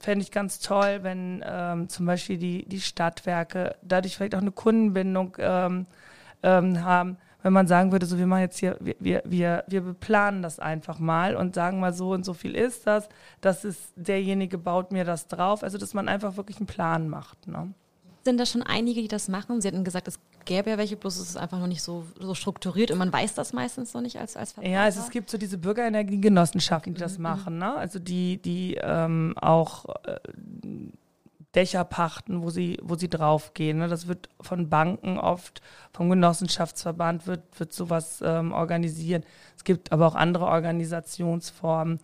[0.02, 4.52] fände ich ganz toll, wenn ähm, zum Beispiel die, die Stadtwerke dadurch vielleicht auch eine
[4.52, 5.86] Kundenbindung ähm,
[6.44, 10.44] ähm, haben, wenn man sagen würde, so wir machen jetzt hier, wir, wir, wir beplanen
[10.44, 13.10] das einfach mal und sagen mal so und so viel ist das,
[13.42, 17.48] das ist, derjenige baut mir das drauf, also dass man einfach wirklich einen Plan macht.
[17.48, 17.74] Ne?
[18.24, 19.62] Sind da schon einige, die das machen?
[19.62, 22.34] Sie hatten gesagt, es gäbe ja welche, bloß es ist einfach noch nicht so, so
[22.36, 24.74] strukturiert und man weiß das meistens noch nicht als, als Verbraucher.
[24.74, 27.24] Ja, also es gibt so diese Bürgerenergiegenossenschaften, die das mhm.
[27.24, 27.58] machen.
[27.58, 27.76] Ne?
[27.76, 30.20] Also die, die ähm, auch äh,
[31.56, 33.80] Dächer pachten, wo sie, wo sie draufgehen.
[33.80, 33.88] Ne?
[33.88, 39.26] Das wird von Banken oft, vom Genossenschaftsverband wird, wird sowas ähm, organisiert.
[39.58, 42.00] Es gibt aber auch andere Organisationsformen.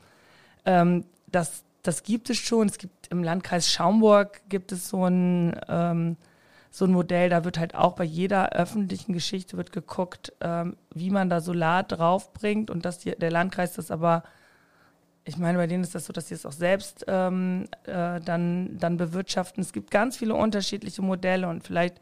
[0.65, 2.67] Ähm, das, das gibt es schon.
[2.67, 6.17] Es gibt im Landkreis Schaumburg gibt es so ein, ähm,
[6.77, 11.09] so ein Modell, da wird halt auch bei jeder öffentlichen Geschichte wird geguckt, ähm, wie
[11.09, 14.21] man da Solar draufbringt und dass die, der Landkreis das aber
[15.25, 18.77] ich meine, bei denen ist das so, dass sie es auch selbst ähm, äh, dann,
[18.77, 19.61] dann bewirtschaften.
[19.61, 21.99] Es gibt ganz viele unterschiedliche Modelle und vielleicht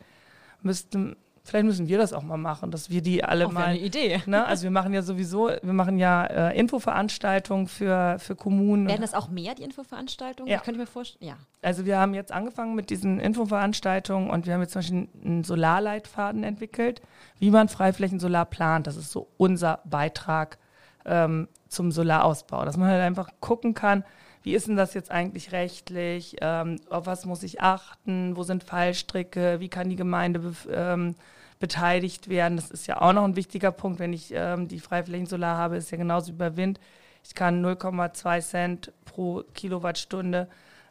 [0.62, 3.66] müssten, vielleicht müssen wir das auch mal machen, dass wir die alle auch mal.
[3.66, 4.22] Eine Idee.
[4.26, 4.44] Ne?
[4.46, 8.88] Also wir machen ja sowieso, wir machen ja äh, Infoveranstaltungen für, für Kommunen.
[8.88, 10.52] Werden das auch mehr, die Infoveranstaltungen?
[10.52, 10.58] Ja.
[10.58, 11.38] Ich könnte mir vorstellen, ja.
[11.62, 15.44] Also wir haben jetzt angefangen mit diesen Infoveranstaltungen und wir haben jetzt zum Beispiel einen
[15.44, 17.02] Solarleitfaden entwickelt,
[17.38, 18.88] wie man Freiflächen-Solar plant.
[18.88, 20.58] Das ist so unser Beitrag
[21.06, 22.66] ähm, zum Solarausbau.
[22.66, 24.04] Dass man halt einfach gucken kann,
[24.46, 28.64] wie ist denn das jetzt eigentlich rechtlich, ähm, auf was muss ich achten, wo sind
[28.64, 31.16] Fallstricke, wie kann die Gemeinde ähm,
[31.60, 32.58] beteiligt werden.
[32.58, 35.92] Das ist ja auch noch ein wichtiger Punkt, wenn ich ähm, die Freiflächen-Solar habe, ist
[35.92, 36.80] ja genauso wie bei Wind.
[37.24, 40.48] Ich kann 0,2 Cent pro Kilowattstunde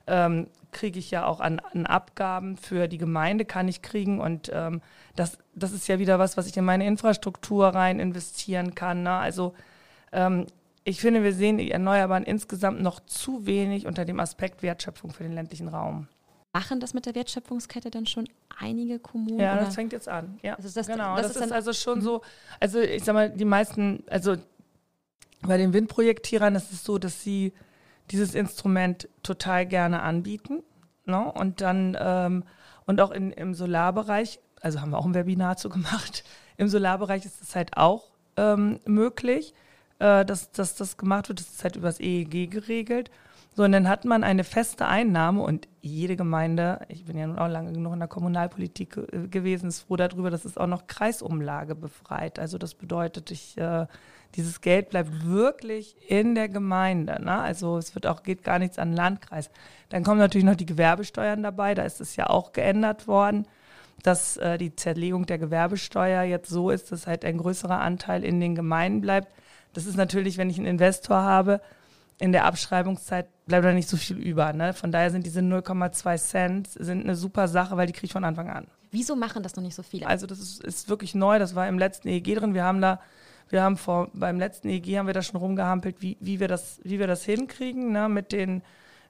[0.07, 4.50] ähm, kriege ich ja auch an, an, Abgaben für die Gemeinde kann ich kriegen und
[4.53, 4.83] ähm,
[5.16, 9.05] das, das ist ja wieder was, was ich in meine Infrastruktur rein investieren kann.
[9.05, 9.12] Ne?
[9.12, 9.55] Also
[10.12, 10.46] ähm,
[10.83, 15.22] ich finde, wir sehen die Erneuerbaren insgesamt noch zu wenig unter dem Aspekt Wertschöpfung für
[15.22, 16.09] den ländlichen Raum.
[16.54, 19.40] Machen das mit der Wertschöpfungskette dann schon einige Kommunen?
[19.40, 19.64] Ja, oder?
[19.64, 20.38] das fängt jetzt an.
[20.42, 21.16] Ja, also das, genau.
[21.16, 22.22] Das, das, ist, ist also schon so.
[22.60, 24.36] Also ich sag mal, die meisten, also
[25.42, 27.52] bei den Windprojektierern ist es so, dass sie
[28.10, 30.62] dieses Instrument total gerne anbieten.
[31.04, 31.30] Ne?
[31.32, 32.44] Und dann ähm,
[32.86, 36.24] und auch in, im Solarbereich, also haben wir auch ein Webinar zu gemacht.
[36.56, 39.54] Im Solarbereich ist es halt auch ähm, möglich
[39.98, 41.40] äh, dass, dass das gemacht wird.
[41.40, 43.10] Das ist halt übers EEG geregelt.
[43.56, 47.38] So, und dann hat man eine feste Einnahme und jede Gemeinde, ich bin ja nun
[47.38, 50.88] auch lange genug in der Kommunalpolitik äh, gewesen, ist froh darüber, dass es auch noch
[50.88, 52.40] Kreisumlage befreit.
[52.40, 53.86] Also das bedeutet, ich, äh,
[54.34, 57.22] dieses Geld bleibt wirklich in der Gemeinde.
[57.22, 57.38] Ne?
[57.38, 59.50] Also es wird auch, geht gar nichts an den Landkreis.
[59.88, 63.46] Dann kommen natürlich noch die Gewerbesteuern dabei, da ist es ja auch geändert worden,
[64.02, 68.40] dass äh, die Zerlegung der Gewerbesteuer jetzt so ist, dass halt ein größerer Anteil in
[68.40, 69.32] den Gemeinden bleibt.
[69.74, 71.60] Das ist natürlich, wenn ich einen Investor habe,
[72.18, 74.53] in der Abschreibungszeit bleibt da nicht so viel über.
[74.53, 74.72] Ne?
[74.72, 78.24] Von daher sind diese 0,2 Cent sind eine super Sache, weil die kriege ich von
[78.24, 78.66] Anfang an.
[78.90, 80.07] Wieso machen das noch nicht so viele?
[80.07, 81.38] Also das ist, ist wirklich neu.
[81.38, 82.55] Das war im letzten EEG drin.
[82.55, 83.00] Wir haben da,
[83.48, 86.81] wir haben vor beim letzten EEG haben wir da schon rumgehampelt, wie, wie wir das,
[86.85, 88.09] wie wir das hinkriegen, ne?
[88.09, 88.62] mit den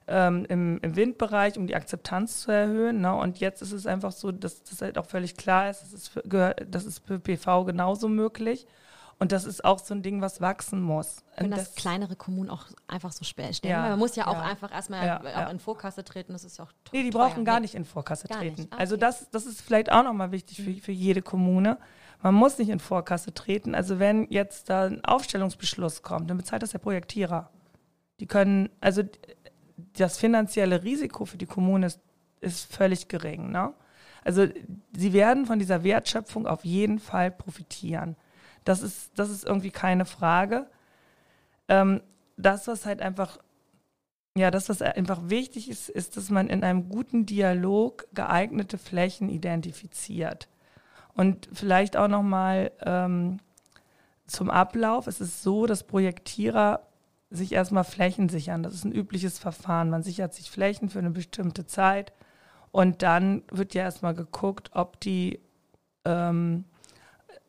[0.07, 3.01] ähm, im, im Windbereich, um die Akzeptanz zu erhöhen.
[3.01, 3.13] Ne?
[3.13, 6.07] Und jetzt ist es einfach so, dass das halt auch völlig klar ist, das ist
[6.09, 8.67] für, das ist für PV genauso möglich.
[9.17, 11.23] Und das ist auch so ein Ding, was wachsen muss.
[11.37, 13.71] Wenn das, das, kleinere Kommunen auch einfach so spät stellen.
[13.71, 14.41] Ja, man muss ja auch ja.
[14.41, 16.33] einfach erstmal Ja, auch in Vorkasse treten.
[16.33, 17.29] Das ist ja auch Nee, die teuer.
[17.29, 18.67] brauchen gar nicht in Vorkasse Gar treten.
[18.71, 19.01] Ah, Also okay.
[19.01, 21.77] das, das ist vielleicht auch nochmal wichtig für, für jede Kommune.
[22.21, 23.73] Man muss nicht in Vorkasse treten.
[23.73, 27.49] Also wenn jetzt da ein Aufstellungsbeschluss kommt, dann bezahlt das der Projektierer.
[28.19, 29.03] Die können, also
[29.93, 32.01] das finanzielle Risiko für die Kommune ist,
[32.41, 33.51] ist völlig gering.
[33.51, 33.73] Ne?
[34.25, 34.47] Also
[34.95, 38.17] sie werden von dieser Wertschöpfung auf jeden Fall profitieren.
[38.65, 40.67] Das ist, das ist irgendwie keine Frage.
[41.69, 42.01] Ähm,
[42.35, 43.39] das, was halt einfach
[44.37, 49.29] ja, das, was einfach wichtig ist, ist, dass man in einem guten Dialog geeignete Flächen
[49.29, 50.49] identifiziert.
[51.13, 53.39] Und vielleicht auch nochmal ähm,
[54.27, 55.07] zum Ablauf.
[55.07, 56.81] Es ist so, dass Projektierer
[57.29, 58.61] sich erstmal Flächen sichern.
[58.61, 59.89] Das ist ein übliches Verfahren.
[59.89, 62.11] Man sichert sich Flächen für eine bestimmte Zeit
[62.71, 65.39] und dann wird ja erstmal geguckt, ob die
[66.03, 66.65] ähm,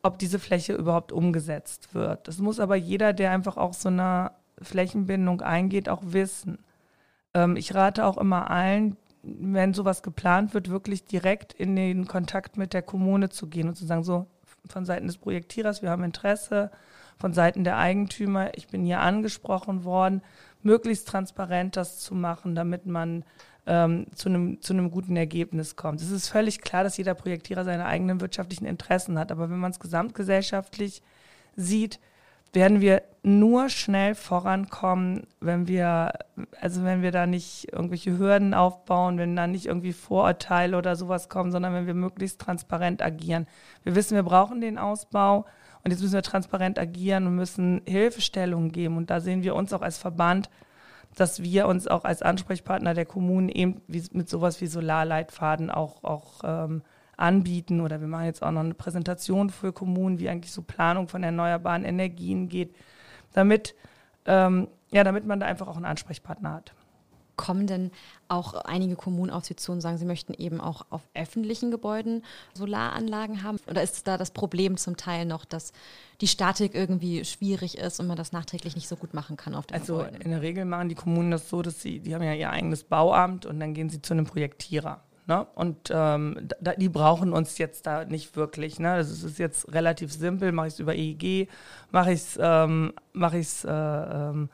[0.07, 2.27] ob diese Fläche überhaupt umgesetzt wird.
[2.27, 6.59] Das muss aber jeder, der einfach auch so eine Flächenbindung eingeht, auch wissen.
[7.33, 12.57] Ähm, ich rate auch immer allen, wenn sowas geplant wird, wirklich direkt in den Kontakt
[12.57, 14.27] mit der Kommune zu gehen und zu sagen, so
[14.67, 16.71] von Seiten des Projektierers, wir haben Interesse,
[17.19, 20.21] von Seiten der Eigentümer, ich bin hier angesprochen worden,
[20.61, 23.23] möglichst transparent das zu machen, damit man
[23.67, 26.01] ähm, zu, einem, zu einem guten Ergebnis kommt.
[26.01, 29.71] Es ist völlig klar, dass jeder Projektierer seine eigenen wirtschaftlichen Interessen hat, aber wenn man
[29.71, 31.01] es gesamtgesellschaftlich
[31.55, 31.99] sieht,
[32.53, 36.13] werden wir nur schnell vorankommen, wenn wir,
[36.61, 41.27] also wenn wir da nicht irgendwelche Hürden aufbauen, wenn da nicht irgendwie Vorurteile oder sowas
[41.27, 43.47] kommen, sondern wenn wir möglichst transparent agieren.
[43.83, 45.45] Wir wissen, wir brauchen den Ausbau
[45.83, 48.95] und jetzt müssen wir transparent agieren und müssen Hilfestellungen geben.
[48.97, 50.49] Und da sehen wir uns auch als Verband,
[51.17, 56.03] dass wir uns auch als Ansprechpartner der Kommunen eben wie, mit sowas wie Solarleitfaden auch,
[56.03, 56.83] auch ähm,
[57.17, 57.81] anbieten.
[57.81, 61.23] Oder wir machen jetzt auch noch eine Präsentation für Kommunen, wie eigentlich so Planung von
[61.23, 62.75] erneuerbaren Energien geht,
[63.33, 63.73] damit,
[64.25, 66.75] ähm, ja, damit man da einfach auch einen Ansprechpartner hat.
[67.35, 67.89] Kommen denn
[68.29, 72.23] auch einige Kommunen auf Sie zu und sagen, sie möchten eben auch auf öffentlichen Gebäuden
[72.53, 73.57] Solaranlagen haben?
[73.69, 75.71] Oder ist da das Problem zum Teil noch, dass
[76.21, 79.67] die Statik irgendwie schwierig ist und man das nachträglich nicht so gut machen kann auf
[79.67, 80.21] den Also Gebäuden?
[80.21, 82.83] in der Regel machen die Kommunen das so, dass sie, die haben ja ihr eigenes
[82.83, 85.01] Bauamt und dann gehen sie zu einem Projektierer.
[85.27, 85.45] Ne?
[85.55, 88.79] Und ähm, da, die brauchen uns jetzt da nicht wirklich.
[88.79, 88.95] Ne?
[88.95, 90.53] Das ist jetzt relativ simpel.
[90.53, 91.49] Mache ich es über EEG,
[91.91, 94.49] mache ich es ähm, mach ich's, äh, ähm,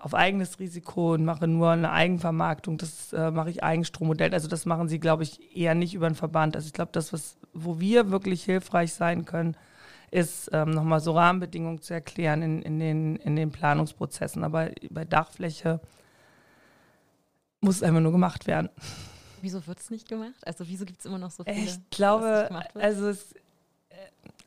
[0.00, 2.78] auf eigenes Risiko und mache nur eine Eigenvermarktung.
[2.78, 4.32] Das äh, mache ich Eigenstrommodell.
[4.32, 6.56] Also das machen sie, glaube ich, eher nicht über den Verband.
[6.56, 9.56] Also ich glaube, das, was, wo wir wirklich hilfreich sein können,
[10.10, 14.42] ist ähm, nochmal so Rahmenbedingungen zu erklären in, in, den, in den Planungsprozessen.
[14.42, 15.80] Aber bei Dachfläche
[17.60, 18.70] muss es einfach nur gemacht werden.
[19.42, 20.34] Wieso wird es nicht gemacht?
[20.46, 21.58] Also wieso gibt es immer noch so viele?
[21.58, 23.34] Ich glaube, also es,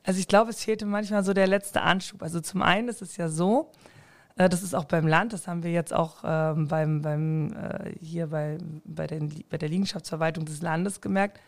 [0.02, 2.22] also ich glaube, es fehlte manchmal so der letzte Anschub.
[2.22, 3.93] Also zum einen ist es ja so, äh,
[4.36, 8.28] das ist auch beim Land, das haben wir jetzt auch ähm, beim, beim äh, hier
[8.28, 11.40] bei, bei, den, bei der Liegenschaftsverwaltung des Landes gemerkt,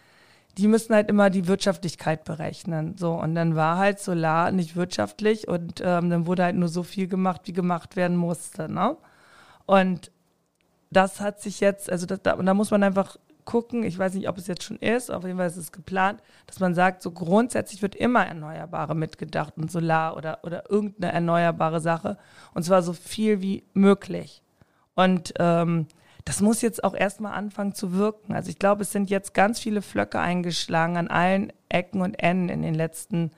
[0.56, 2.96] die müssen halt immer die Wirtschaftlichkeit berechnen.
[2.96, 6.82] So, und dann war halt Solar nicht wirtschaftlich und ähm, dann wurde halt nur so
[6.82, 8.72] viel gemacht, wie gemacht werden musste.
[8.72, 8.96] Ne?
[9.66, 10.10] Und
[10.90, 14.28] das hat sich jetzt, also das, da, da muss man einfach gucken, ich weiß nicht,
[14.28, 17.10] ob es jetzt schon ist, auf jeden Fall ist es geplant, dass man sagt, so
[17.10, 22.18] grundsätzlich wird immer Erneuerbare mitgedacht und Solar oder, oder irgendeine erneuerbare Sache
[22.52, 24.42] und zwar so viel wie möglich.
[24.94, 25.86] Und ähm,
[26.26, 28.34] das muss jetzt auch erstmal anfangen zu wirken.
[28.34, 32.48] Also ich glaube, es sind jetzt ganz viele Flöcke eingeschlagen an allen Ecken und Enden
[32.48, 33.30] in den letzten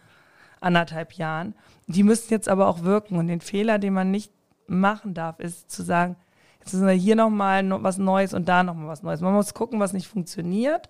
[0.60, 1.54] anderthalb Jahren.
[1.86, 3.18] Die müssen jetzt aber auch wirken.
[3.18, 4.32] Und den Fehler, den man nicht
[4.66, 6.16] machen darf, ist zu sagen,
[6.70, 9.20] Hier nochmal was Neues und da nochmal was Neues.
[9.20, 10.88] Man muss gucken, was nicht funktioniert.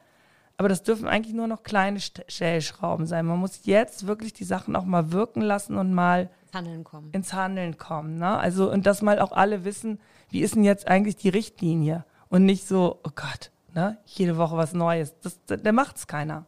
[0.59, 3.27] Aber das dürfen eigentlich nur noch kleine Stellschrauben sein.
[3.27, 7.11] Man muss jetzt wirklich die Sachen auch mal wirken lassen und mal ins Handeln kommen.
[7.13, 8.19] Ins Handeln kommen.
[8.19, 8.37] Ne?
[8.37, 12.05] Also, und dass mal auch alle wissen, wie ist denn jetzt eigentlich die Richtlinie?
[12.29, 13.99] Und nicht so, oh Gott, ne?
[14.05, 15.15] jede Woche was Neues.
[15.21, 16.45] Das, da macht es keiner.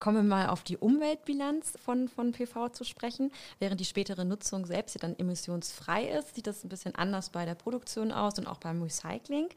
[0.00, 3.30] Kommen wir mal auf die Umweltbilanz von, von PV zu sprechen.
[3.58, 7.44] Während die spätere Nutzung selbst ja dann emissionsfrei ist, sieht das ein bisschen anders bei
[7.44, 9.48] der Produktion aus und auch beim Recycling.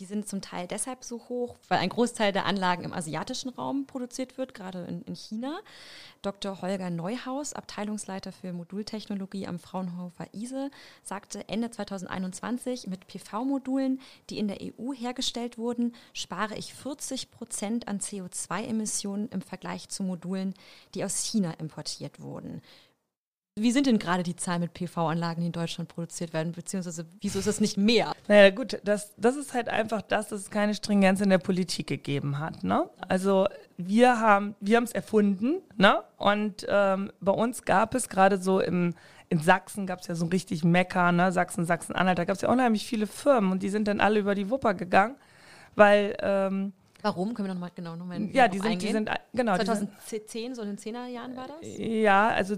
[0.00, 3.86] Die sind zum Teil deshalb so hoch, weil ein Großteil der Anlagen im asiatischen Raum
[3.86, 5.60] produziert wird, gerade in, in China.
[6.20, 6.62] Dr.
[6.62, 10.70] Holger Neuhaus, Abteilungsleiter für Modultechnologie am Fraunhofer ISE,
[11.04, 17.86] sagte Ende 2021, mit PV-Modulen, die in der EU hergestellt wurden, spare ich 40 Prozent
[17.86, 20.54] an CO2-Emissionen im Vergleich zu Modulen,
[20.94, 22.62] die aus China importiert wurden.
[23.56, 27.38] Wie sind denn gerade die Zahlen mit PV-Anlagen, die in Deutschland produziert werden, beziehungsweise wieso
[27.38, 28.12] ist es nicht mehr?
[28.26, 31.86] Naja gut, das, das ist halt einfach das, dass es keine Stringenz in der Politik
[31.86, 32.64] gegeben hat.
[32.64, 32.90] Ne?
[33.06, 36.02] Also wir haben wir es erfunden ne?
[36.16, 38.94] und ähm, bei uns gab es gerade so im,
[39.28, 41.30] in Sachsen gab es ja so richtig Mecker, ne?
[41.30, 44.34] Sachsen, Sachsen-Anhalt, da gab es ja unheimlich viele Firmen und die sind dann alle über
[44.34, 45.14] die Wupper gegangen,
[45.76, 46.16] weil...
[46.20, 46.72] Ähm,
[47.04, 47.34] Warum?
[47.34, 49.56] Können wir nochmal genau nochmal Ja, die sind, die sind, genau.
[49.56, 51.56] 2010, so in den 10er Jahren war das?
[51.76, 52.56] Ja, also,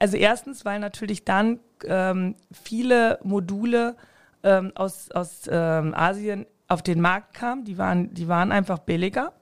[0.00, 3.94] also erstens, weil natürlich dann ähm, viele Module
[4.42, 9.32] ähm, aus, aus ähm, Asien auf den Markt kamen, die waren, die waren einfach billiger.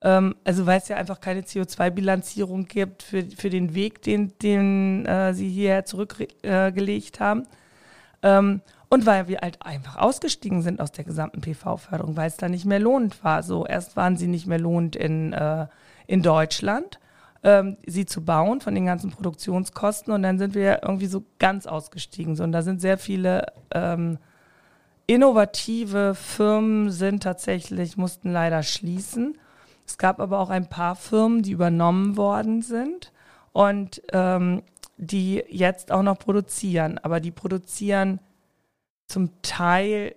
[0.00, 5.04] Ähm, also weil es ja einfach keine CO2-Bilanzierung gibt für, für den Weg, den, den
[5.04, 7.46] äh, sie hierher zurückgelegt äh, haben.
[8.92, 12.66] Und weil wir halt einfach ausgestiegen sind aus der gesamten PV-Förderung, weil es da nicht
[12.66, 13.42] mehr lohnend war.
[13.42, 15.66] So, erst waren sie nicht mehr lohnend in, äh,
[16.06, 17.00] in Deutschland,
[17.42, 20.12] ähm, sie zu bauen von den ganzen Produktionskosten.
[20.12, 22.36] Und dann sind wir irgendwie so ganz ausgestiegen.
[22.36, 24.18] So, und da sind sehr viele ähm,
[25.06, 29.38] innovative Firmen sind tatsächlich, mussten leider schließen.
[29.86, 33.10] Es gab aber auch ein paar Firmen, die übernommen worden sind
[33.52, 34.62] und ähm,
[34.98, 36.98] die jetzt auch noch produzieren.
[36.98, 38.20] Aber die produzieren
[39.12, 40.14] zum Teil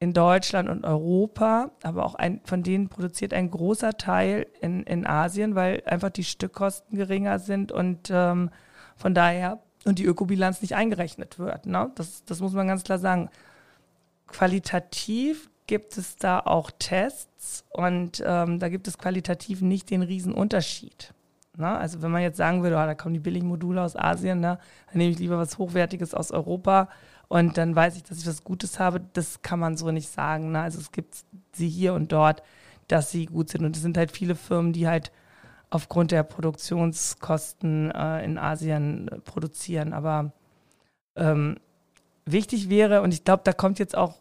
[0.00, 5.06] in Deutschland und Europa, aber auch ein, von denen produziert ein großer Teil in, in
[5.06, 8.50] Asien, weil einfach die Stückkosten geringer sind und ähm,
[8.96, 11.66] von daher und die Ökobilanz nicht eingerechnet wird.
[11.66, 11.92] Ne?
[11.94, 13.30] Das, das muss man ganz klar sagen.
[14.26, 21.14] Qualitativ gibt es da auch Tests und ähm, da gibt es qualitativ nicht den Riesenunterschied.
[21.56, 21.68] Ne?
[21.68, 24.58] Also wenn man jetzt sagen würde, oh, da kommen die billigen Module aus Asien, ne?
[24.88, 26.88] dann nehme ich lieber was Hochwertiges aus Europa
[27.32, 29.00] und dann weiß ich, dass ich was Gutes habe.
[29.14, 30.52] Das kann man so nicht sagen.
[30.52, 30.60] Ne?
[30.60, 32.42] Also es gibt sie hier und dort,
[32.88, 33.64] dass sie gut sind.
[33.64, 35.10] Und es sind halt viele Firmen, die halt
[35.70, 39.94] aufgrund der Produktionskosten äh, in Asien äh, produzieren.
[39.94, 40.32] Aber
[41.16, 41.56] ähm,
[42.26, 44.18] wichtig wäre, und ich glaube, da kommt jetzt auch,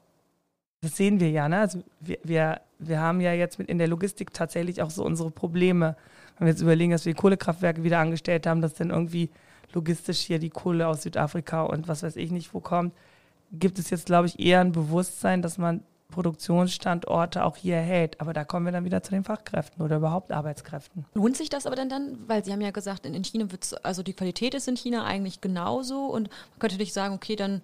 [0.80, 1.60] das sehen wir ja, ne?
[1.60, 5.32] also wir, wir, wir haben ja jetzt mit in der Logistik tatsächlich auch so unsere
[5.32, 5.98] Probleme.
[6.38, 9.30] Wenn wir jetzt überlegen, dass wir die Kohlekraftwerke wieder angestellt haben, dass dann irgendwie
[9.74, 12.94] logistisch hier die Kohle aus Südafrika und was weiß ich nicht wo kommt.
[13.52, 18.22] gibt es jetzt, glaube ich, eher ein Bewusstsein, dass man Produktionsstandorte auch hier hält.
[18.22, 21.06] Aber da kommen wir dann wieder zu den Fachkräften oder überhaupt Arbeitskräften.
[21.16, 22.20] Lohnt sich das aber denn dann?
[22.28, 25.42] Weil Sie haben ja gesagt, in China wird also die Qualität ist in China eigentlich
[25.42, 27.62] genauso und man könnte nicht sagen, okay, dann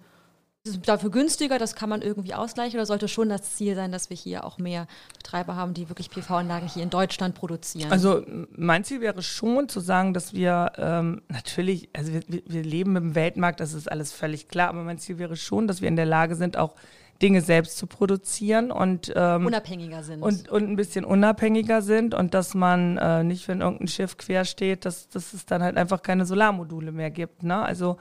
[0.76, 4.16] dafür günstiger, das kann man irgendwie ausgleichen oder sollte schon das Ziel sein, dass wir
[4.16, 7.90] hier auch mehr Betreiber haben, die wirklich PV-Anlagen hier in Deutschland produzieren?
[7.90, 8.22] Also
[8.56, 13.14] mein Ziel wäre schon zu sagen, dass wir ähm, natürlich, also wir, wir leben im
[13.14, 16.06] Weltmarkt, das ist alles völlig klar, aber mein Ziel wäre schon, dass wir in der
[16.06, 16.74] Lage sind, auch
[17.20, 20.22] Dinge selbst zu produzieren und ähm, unabhängiger sind.
[20.22, 24.44] Und, und ein bisschen unabhängiger sind und dass man äh, nicht, wenn irgendein Schiff quer
[24.44, 27.42] steht, dass, dass es dann halt einfach keine Solarmodule mehr gibt.
[27.42, 27.60] Ne?
[27.60, 27.98] Also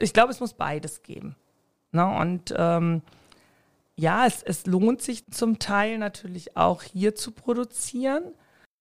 [0.00, 1.34] ich glaube, es muss beides geben.
[1.92, 2.06] Ne?
[2.06, 3.02] Und ähm,
[3.96, 8.24] ja, es, es lohnt sich zum Teil natürlich auch hier zu produzieren.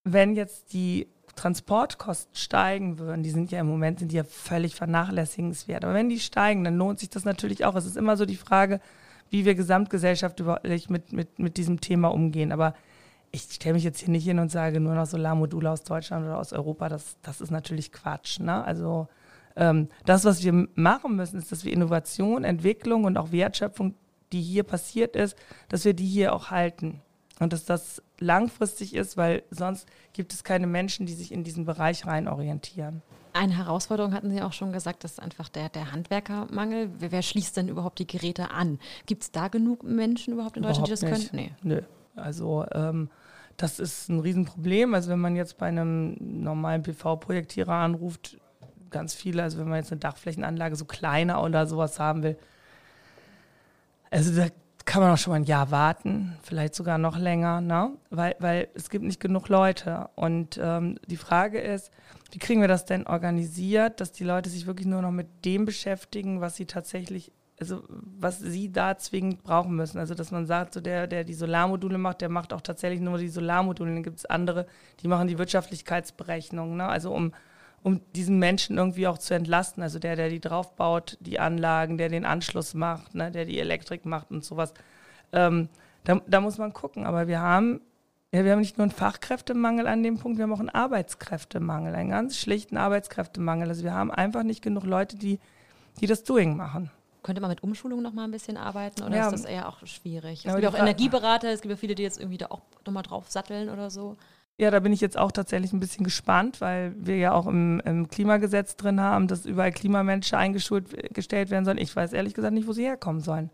[0.03, 4.75] Wenn jetzt die Transportkosten steigen würden, die sind ja im Moment sind die ja völlig
[4.75, 5.83] vernachlässigenswert.
[5.83, 7.75] Aber wenn die steigen, dann lohnt sich das natürlich auch.
[7.75, 8.79] Es ist immer so die Frage,
[9.29, 12.51] wie wir gesamtgesellschaftlich mit, mit, mit diesem Thema umgehen.
[12.51, 12.73] Aber
[13.31, 16.37] ich stelle mich jetzt hier nicht hin und sage nur noch Solarmodule aus Deutschland oder
[16.37, 16.89] aus Europa.
[16.89, 18.39] Das, das ist natürlich Quatsch.
[18.39, 18.63] Ne?
[18.63, 19.07] Also
[19.55, 23.95] das, was wir machen müssen, ist, dass wir Innovation, Entwicklung und auch Wertschöpfung,
[24.31, 25.35] die hier passiert ist,
[25.69, 27.01] dass wir die hier auch halten.
[27.39, 31.65] Und dass das langfristig ist, weil sonst gibt es keine Menschen, die sich in diesen
[31.65, 33.01] Bereich rein orientieren.
[33.33, 36.91] Eine Herausforderung hatten Sie auch schon gesagt, das ist einfach der, der Handwerkermangel.
[36.99, 38.77] Wer, wer schließt denn überhaupt die Geräte an?
[39.05, 41.31] Gibt es da genug Menschen überhaupt in Deutschland, überhaupt die das nicht.
[41.31, 41.55] können?
[41.63, 41.75] Nee.
[41.75, 41.81] Nö.
[42.15, 43.09] Also ähm,
[43.57, 44.93] das ist ein Riesenproblem.
[44.93, 48.37] Also wenn man jetzt bei einem normalen PV-Projektierer anruft,
[48.91, 52.37] ganz viele, also wenn man jetzt eine Dachflächenanlage so kleiner oder sowas haben will,
[54.11, 54.47] also da
[54.85, 57.91] kann man auch schon mal ein Jahr warten, vielleicht sogar noch länger, ne?
[58.09, 60.09] weil, weil es gibt nicht genug Leute.
[60.15, 61.91] Und ähm, die Frage ist,
[62.31, 65.65] wie kriegen wir das denn organisiert, dass die Leute sich wirklich nur noch mit dem
[65.65, 69.99] beschäftigen, was sie tatsächlich, also was sie da zwingend brauchen müssen.
[69.99, 73.17] Also dass man sagt, so der, der die Solarmodule macht, der macht auch tatsächlich nur
[73.17, 73.93] die Solarmodule.
[73.93, 74.65] Dann gibt es andere,
[75.01, 76.75] die machen die Wirtschaftlichkeitsberechnung.
[76.75, 76.85] Ne?
[76.85, 77.33] Also um
[77.83, 79.81] um diesen Menschen irgendwie auch zu entlasten.
[79.81, 84.05] Also der, der die draufbaut, die Anlagen, der den Anschluss macht, ne, der die Elektrik
[84.05, 84.73] macht und sowas.
[85.33, 85.69] Ähm,
[86.03, 87.05] da, da, muss man gucken.
[87.05, 87.81] Aber wir haben,
[88.31, 91.95] ja, wir haben nicht nur einen Fachkräftemangel an dem Punkt, wir haben auch einen Arbeitskräftemangel,
[91.95, 93.69] einen ganz schlichten Arbeitskräftemangel.
[93.69, 95.39] Also wir haben einfach nicht genug Leute, die,
[95.99, 96.91] die das Doing machen.
[97.23, 99.85] Könnte man mit Umschulung noch mal ein bisschen arbeiten oder ja, ist das eher auch
[99.85, 100.43] schwierig?
[100.43, 103.29] Es gibt auch Energieberater, es gibt ja viele, die jetzt irgendwie da auch nochmal drauf
[103.29, 104.17] satteln oder so.
[104.61, 107.79] Ja, da bin ich jetzt auch tatsächlich ein bisschen gespannt, weil wir ja auch im,
[107.79, 111.79] im Klimagesetz drin haben, dass überall Klimamenschen eingestellt werden sollen.
[111.79, 113.49] Ich weiß ehrlich gesagt nicht, wo sie herkommen sollen.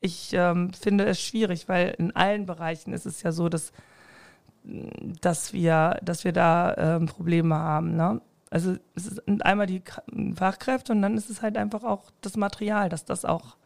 [0.00, 3.72] Ich ähm, finde es schwierig, weil in allen Bereichen ist es ja so, dass,
[5.22, 7.96] dass, wir, dass wir da ähm, Probleme haben.
[7.96, 8.20] Ne?
[8.50, 9.82] Also es ist einmal die
[10.36, 13.56] Fachkräfte und dann ist es halt einfach auch das Material, dass das auch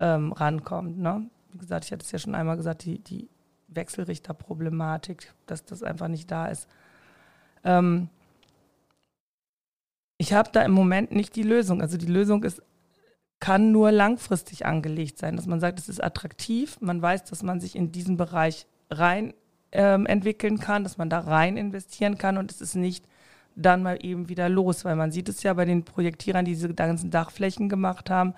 [0.00, 0.98] ähm, rankommt.
[0.98, 1.30] Ne?
[1.52, 3.28] Wie gesagt, ich hatte es ja schon einmal gesagt, die, die
[3.74, 6.68] Wechselrichterproblematik, dass das einfach nicht da ist.
[7.64, 8.08] Ähm,
[10.18, 11.80] ich habe da im Moment nicht die Lösung.
[11.80, 12.62] Also die Lösung ist,
[13.40, 17.60] kann nur langfristig angelegt sein, dass man sagt, es ist attraktiv, man weiß, dass man
[17.60, 19.34] sich in diesen Bereich rein
[19.72, 23.04] ähm, entwickeln kann, dass man da rein investieren kann und es ist nicht
[23.56, 26.72] dann mal eben wieder los, weil man sieht es ja bei den Projektierern, die diese
[26.74, 28.34] ganzen Dachflächen gemacht haben,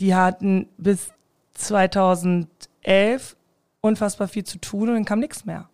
[0.00, 1.12] die hatten bis
[1.54, 3.36] 2011
[3.80, 5.68] unfassbar viel zu tun und dann kam nichts mehr.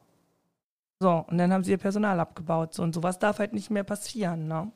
[1.00, 2.74] So, und dann haben sie ihr Personal abgebaut.
[2.74, 4.46] So, und sowas darf halt nicht mehr passieren.
[4.46, 4.70] Ne?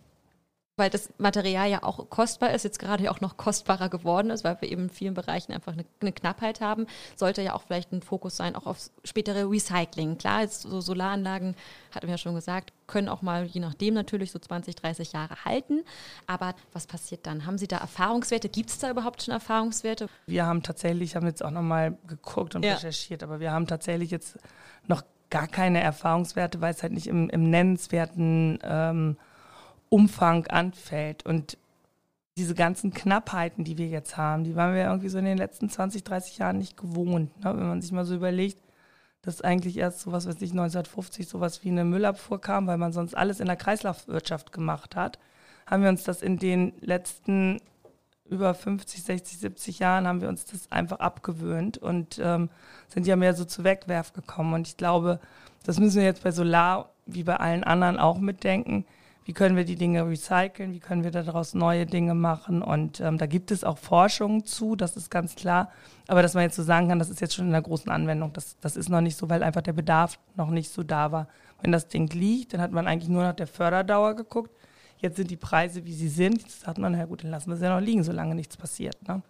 [0.77, 4.45] Weil das Material ja auch kostbar ist, jetzt gerade ja auch noch kostbarer geworden ist,
[4.45, 6.87] weil wir eben in vielen Bereichen einfach eine, eine, Knappheit haben,
[7.17, 10.19] sollte ja auch vielleicht ein Fokus sein, auch auf spätere Recycling.
[10.19, 11.57] Klar, jetzt so Solaranlagen,
[11.95, 15.45] hatten wir ja schon gesagt, können auch mal, je nachdem natürlich, so 20, 30 Jahre
[15.47, 15.83] halten.
[16.27, 17.47] Aber was passiert dann?
[17.47, 18.51] Haben Sie da Erfahrungswerte?
[18.51, 20.09] Gibt es da überhaupt schon Erfahrungswerte?
[20.27, 22.75] Wir haben tatsächlich, haben jetzt auch nochmal geguckt und ja.
[22.75, 24.39] recherchiert, aber wir haben tatsächlich jetzt
[24.87, 29.17] noch gar keine Erfahrungswerte, weil es halt nicht im, im nennenswerten ähm,
[29.97, 31.25] Umfang anfällt.
[31.25, 31.57] Und
[32.37, 35.71] diese ganzen Knappheiten, die wir jetzt haben, die waren wir irgendwie so in den letzten
[35.71, 37.35] 20, 30 Jahren nicht gewohnt.
[37.43, 37.57] Ne?
[37.57, 38.59] Wenn man sich mal so überlegt,
[39.23, 42.93] dass eigentlich erst so was weiß ich, 1950 sowas wie eine Müllabfuhr kam, weil man
[42.93, 45.19] sonst alles in der Kreislaufwirtschaft gemacht hat,
[45.67, 47.63] haben wir uns das in den letzten
[48.29, 52.51] über 50, 60, 70 Jahren haben wir uns das einfach abgewöhnt und ähm,
[52.89, 54.53] sind ja mehr so zu Wegwerf gekommen.
[54.53, 55.21] Und ich glaube,
[55.65, 58.85] das müssen wir jetzt bei Solar wie bei allen anderen auch mitdenken
[59.27, 62.63] wie können wir die Dinge recyceln, wie können wir daraus neue Dinge machen.
[62.63, 65.73] Und ähm, da gibt es auch Forschung zu, das ist ganz klar.
[66.07, 68.33] Aber dass man jetzt so sagen kann, das ist jetzt schon in der großen Anwendung,
[68.33, 71.27] das, das ist noch nicht so, weil einfach der Bedarf noch nicht so da war.
[71.61, 74.53] Wenn das Ding liegt, dann hat man eigentlich nur nach der Förderdauer geguckt.
[74.99, 76.43] Jetzt sind die Preise, wie sie sind.
[76.43, 78.97] Jetzt sagt man, na gut, dann lassen wir sie ja noch liegen, solange nichts passiert.
[79.09, 79.23] Ne?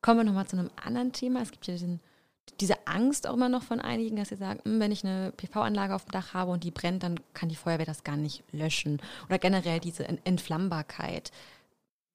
[0.00, 1.42] Kommen wir nochmal zu einem anderen Thema.
[1.42, 2.00] Es gibt ja diesen,
[2.60, 5.94] diese Angst auch immer noch von einigen, dass sie sagen, hm, wenn ich eine PV-Anlage
[5.94, 9.00] auf dem Dach habe und die brennt, dann kann die Feuerwehr das gar nicht löschen.
[9.26, 11.32] Oder generell diese Entflammbarkeit.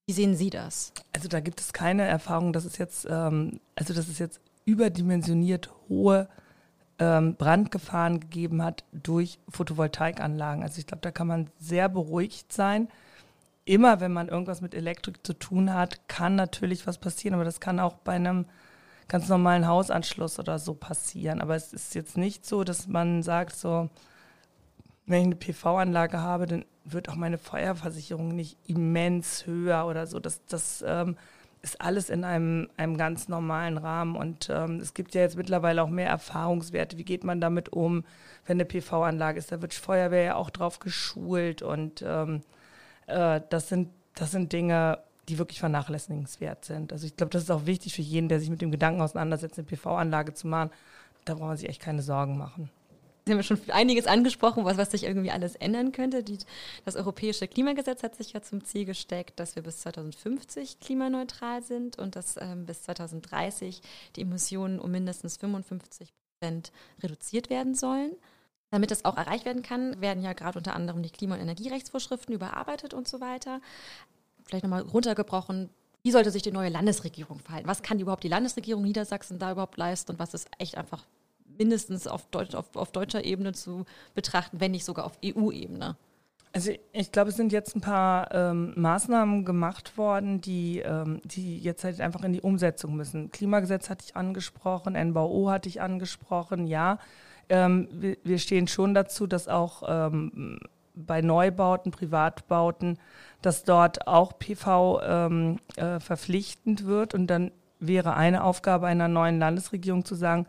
[0.08, 0.94] Wie sehen Sie das?
[1.14, 5.70] Also da gibt es keine Erfahrung, dass es jetzt, ähm, also dass es jetzt überdimensioniert
[5.88, 6.28] hohe
[7.00, 10.64] ähm, Brandgefahren gegeben hat durch Photovoltaikanlagen.
[10.64, 12.88] Also ich glaube, da kann man sehr beruhigt sein.
[13.66, 17.60] Immer wenn man irgendwas mit Elektrik zu tun hat, kann natürlich was passieren, aber das
[17.60, 18.46] kann auch bei einem
[19.10, 21.42] ganz normalen Hausanschluss oder so passieren.
[21.42, 23.90] Aber es ist jetzt nicht so, dass man sagt, so,
[25.06, 30.20] wenn ich eine PV-Anlage habe, dann wird auch meine Feuerversicherung nicht immens höher oder so.
[30.20, 31.18] Das, das ähm,
[31.62, 34.16] ist alles in einem, einem ganz normalen Rahmen.
[34.16, 36.98] Und ähm, es gibt ja jetzt mittlerweile auch mehr Erfahrungswerte.
[36.98, 38.06] Wie geht man damit um,
[38.46, 39.52] wenn eine PV-Anlage ist?
[39.52, 41.62] Da wird Feuerwehr ja auch drauf geschult.
[41.62, 42.42] Und ähm,
[43.08, 45.00] äh, das, sind, das sind Dinge,
[45.30, 46.92] die wirklich vernachlässigenswert sind.
[46.92, 49.58] Also ich glaube, das ist auch wichtig für jeden, der sich mit dem Gedanken auseinandersetzt,
[49.58, 50.72] eine PV-Anlage zu machen.
[51.26, 52.70] Da braucht man sich echt keine Sorgen machen.
[53.26, 56.24] Sie haben schon einiges angesprochen, was, was sich irgendwie alles ändern könnte.
[56.24, 56.40] Die,
[56.84, 62.00] das europäische Klimagesetz hat sich ja zum Ziel gesteckt, dass wir bis 2050 klimaneutral sind
[62.00, 63.82] und dass ähm, bis 2030
[64.16, 66.72] die Emissionen um mindestens 55 Prozent
[67.04, 68.14] reduziert werden sollen.
[68.72, 72.34] Damit das auch erreicht werden kann, werden ja gerade unter anderem die Klima- und Energierechtsvorschriften
[72.34, 73.62] überarbeitet und so weiter.
[74.50, 75.70] Vielleicht nochmal runtergebrochen,
[76.02, 77.68] wie sollte sich die neue Landesregierung verhalten?
[77.68, 81.06] Was kann überhaupt die Landesregierung Niedersachsen da überhaupt leisten und was ist echt einfach
[81.58, 83.86] mindestens auf, Deutsch, auf, auf deutscher Ebene zu
[84.16, 85.98] betrachten, wenn nicht sogar auf EU-Ebene?
[86.52, 91.60] Also ich glaube, es sind jetzt ein paar ähm, Maßnahmen gemacht worden, die, ähm, die
[91.60, 93.30] jetzt halt einfach in die Umsetzung müssen.
[93.30, 96.98] Klimagesetz hatte ich angesprochen, NBO hatte ich angesprochen, ja.
[97.50, 100.60] Ähm, wir, wir, stehen schon dazu, dass auch ähm,
[101.06, 103.00] bei Neubauten, Privatbauten,
[103.42, 107.14] dass dort auch PV ähm, äh, verpflichtend wird.
[107.14, 110.46] Und dann wäre eine Aufgabe einer neuen Landesregierung zu sagen,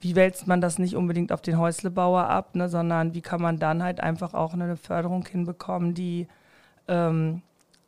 [0.00, 3.58] wie wälzt man das nicht unbedingt auf den Häuslebauer ab, ne, sondern wie kann man
[3.58, 6.28] dann halt einfach auch eine Förderung hinbekommen, die,
[6.88, 7.42] ähm,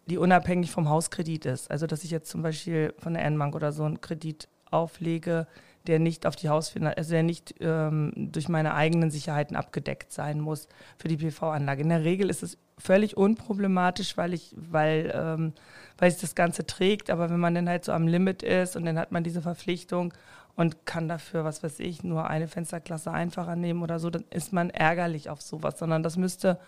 [0.06, 1.70] die unabhängig vom Hauskredit ist.
[1.70, 5.46] Also dass ich jetzt zum Beispiel von der N-Bank oder so einen Kredit auflege,
[5.88, 10.40] der nicht auf die Hausfinanzierung, also der nicht ähm, durch meine eigenen Sicherheiten abgedeckt sein
[10.40, 10.68] muss
[10.98, 11.82] für die PV-Anlage.
[11.82, 15.52] In der Regel ist es völlig unproblematisch, weil ich, weil, ähm,
[15.98, 18.84] weil es das Ganze trägt, aber wenn man dann halt so am Limit ist und
[18.84, 20.12] dann hat man diese Verpflichtung
[20.56, 24.52] und kann dafür, was weiß ich, nur eine Fensterklasse einfacher nehmen oder so, dann ist
[24.52, 26.58] man ärgerlich auf sowas, sondern das müsste,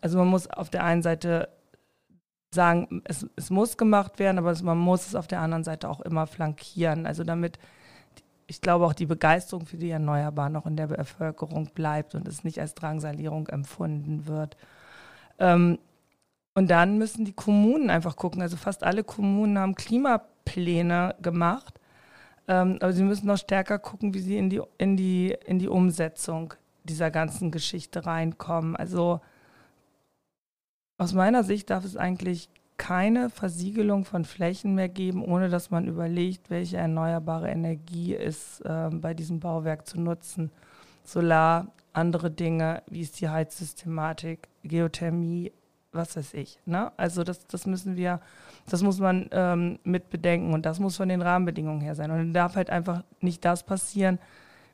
[0.00, 1.48] also man muss auf der einen Seite
[2.54, 6.00] sagen, es, es muss gemacht werden, aber man muss es auf der anderen Seite auch
[6.00, 7.06] immer flankieren.
[7.06, 7.58] Also damit,
[8.52, 12.44] ich glaube, auch die Begeisterung für die Erneuerbaren noch in der Bevölkerung bleibt und es
[12.44, 14.56] nicht als Drangsalierung empfunden wird.
[15.38, 15.78] Ähm,
[16.54, 18.42] und dann müssen die Kommunen einfach gucken.
[18.42, 21.80] Also fast alle Kommunen haben Klimapläne gemacht
[22.48, 25.68] ähm, aber sie müssen noch stärker gucken, wie sie in die, in, die, in die
[25.68, 28.76] Umsetzung dieser ganzen Geschichte reinkommen.
[28.76, 29.20] Also
[30.98, 35.86] aus meiner Sicht darf es eigentlich keine Versiegelung von Flächen mehr geben, ohne dass man
[35.86, 40.50] überlegt, welche erneuerbare Energie ist äh, bei diesem Bauwerk zu nutzen.
[41.04, 45.52] Solar, andere Dinge, wie ist die Heizsystematik, Geothermie,
[45.92, 46.58] was weiß ich.
[46.64, 46.90] Ne?
[46.96, 48.20] Also das, das müssen wir,
[48.68, 52.10] das muss man ähm, mit bedenken und das muss von den Rahmenbedingungen her sein.
[52.10, 54.18] Und dann darf halt einfach nicht das passieren,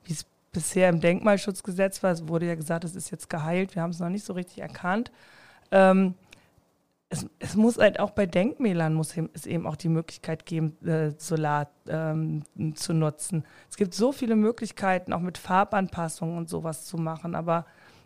[0.05, 2.12] wie es bisher im Denkmalschutzgesetz war.
[2.12, 4.61] Es wurde ja gesagt, es ist jetzt geheilt, wir haben es noch nicht so richtig
[4.61, 5.11] erkannt.
[5.70, 6.14] Ähm,
[7.11, 11.13] es, es, muss halt auch bei Denkmälern muss es eben auch die Möglichkeit geben, äh,
[11.17, 12.43] Solar ähm,
[12.75, 13.45] zu nutzen.
[13.71, 17.65] Es gibt so viele Möglichkeiten, auch mit Farbanpassungen und sowas zu machen, aber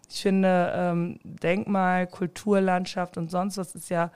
[0.09, 4.11] ich finde, ähm, Denkmal, Kulturlandschaft und sonst was ist ja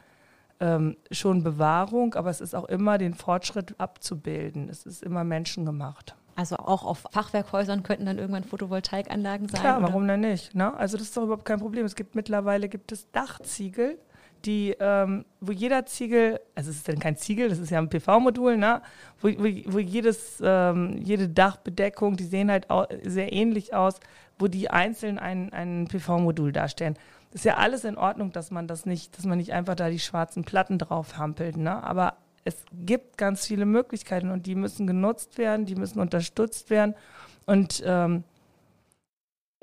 [0.61, 4.68] ähm, schon Bewahrung, aber es ist auch immer den Fortschritt abzubilden.
[4.68, 6.14] Es ist immer menschengemacht.
[6.34, 9.61] Also auch auf Fachwerkhäusern könnten dann irgendwann Photovoltaikanlagen sein?
[9.61, 10.55] Klar, warum denn nicht?
[10.55, 10.74] Ne?
[10.74, 11.87] Also das ist doch überhaupt kein Problem.
[11.87, 13.99] Es gibt mittlerweile gibt es Dachziegel,
[14.45, 17.89] die, ähm, wo jeder Ziegel, also es ist dann kein Ziegel, das ist ja ein
[17.89, 18.82] PV-Modul, ne?
[19.20, 22.66] wo, wo, wo jedes, ähm, jede Dachbedeckung, die sehen halt
[23.03, 24.01] sehr ähnlich aus,
[24.39, 26.97] wo die einzeln ein, ein PV-Modul darstellen.
[27.32, 29.99] ist ja alles in Ordnung, dass man das nicht, dass man nicht einfach da die
[29.99, 31.82] schwarzen Platten drauf hampelt, ne?
[31.82, 36.95] Aber es gibt ganz viele Möglichkeiten und die müssen genutzt werden, die müssen unterstützt werden.
[37.45, 38.22] Und ähm,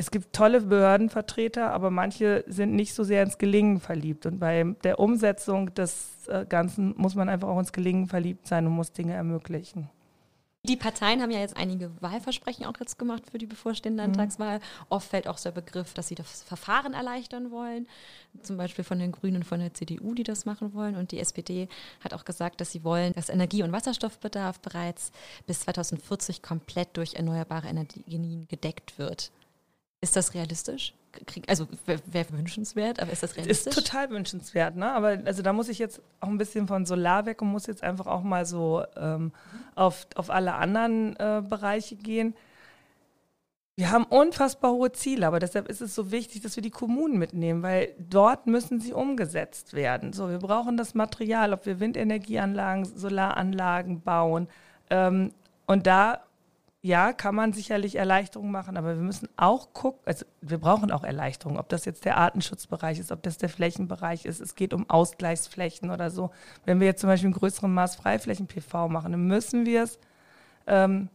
[0.03, 4.25] es gibt tolle Behördenvertreter, aber manche sind nicht so sehr ins Gelingen verliebt.
[4.25, 8.67] Und bei der Umsetzung des äh, Ganzen muss man einfach auch ins Gelingen verliebt sein
[8.67, 9.89] und muss Dinge ermöglichen.
[10.65, 14.07] Die Parteien haben ja jetzt einige Wahlversprechen auch jetzt gemacht für die bevorstehende mhm.
[14.07, 14.59] Landtagswahl.
[14.59, 14.63] Mhm.
[14.89, 17.87] Oft fällt auch der Begriff, dass sie das Verfahren erleichtern wollen.
[18.41, 20.97] Zum Beispiel von den Grünen und von der CDU, die das machen wollen.
[20.97, 21.69] Und die SPD
[22.01, 25.13] hat auch gesagt, dass sie wollen, dass Energie- und Wasserstoffbedarf bereits
[25.47, 29.31] bis 2040 komplett durch erneuerbare Energien gedeckt wird.
[30.03, 30.93] Ist das realistisch?
[31.47, 33.67] Also wäre wär wünschenswert, aber ist das realistisch?
[33.73, 34.91] Ist total wünschenswert, ne?
[34.91, 37.83] Aber also da muss ich jetzt auch ein bisschen von Solar weg und muss jetzt
[37.83, 39.31] einfach auch mal so ähm,
[39.75, 42.35] auf, auf alle anderen äh, Bereiche gehen.
[43.77, 47.17] Wir haben unfassbar hohe Ziele, aber deshalb ist es so wichtig, dass wir die Kommunen
[47.17, 50.11] mitnehmen, weil dort müssen sie umgesetzt werden.
[50.11, 54.49] So, wir brauchen das Material, ob wir Windenergieanlagen, Solaranlagen bauen.
[54.89, 55.31] Ähm,
[55.65, 56.25] und da
[56.85, 61.05] ja, kann man sicherlich Erleichterungen machen, aber wir müssen auch gucken, also wir brauchen auch
[61.05, 64.41] Erleichterungen, ob das jetzt der Artenschutzbereich ist, ob das der Flächenbereich ist.
[64.41, 66.31] Es geht um Ausgleichsflächen oder so.
[66.65, 69.97] Wenn wir jetzt zum Beispiel in größerem Maß Freiflächen-PV machen, dann müssen wir es
[70.67, 71.07] ähm,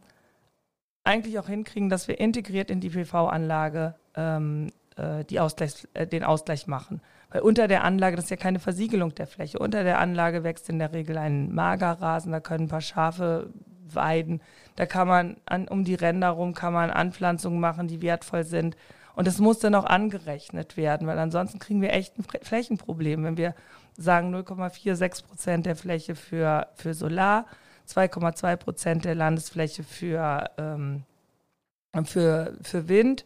[1.04, 6.24] eigentlich auch hinkriegen, dass wir integriert in die PV-Anlage ähm, äh, die Ausgleich, äh, den
[6.24, 7.02] Ausgleich machen.
[7.28, 10.70] Weil unter der Anlage, das ist ja keine Versiegelung der Fläche, unter der Anlage wächst
[10.70, 13.50] in der Regel ein Magerrasen, da können ein paar Schafe
[13.94, 14.40] weiden.
[14.76, 18.76] Da kann man an, um die Ränder rum kann man Anpflanzungen machen, die wertvoll sind.
[19.14, 23.36] Und das muss dann auch angerechnet werden, weil ansonsten kriegen wir echt ein Flächenproblem, wenn
[23.36, 23.54] wir
[23.96, 27.46] sagen 0,46 Prozent der Fläche für, für Solar,
[27.88, 31.02] 2,2 Prozent der Landesfläche für, ähm,
[32.04, 33.24] für, für Wind.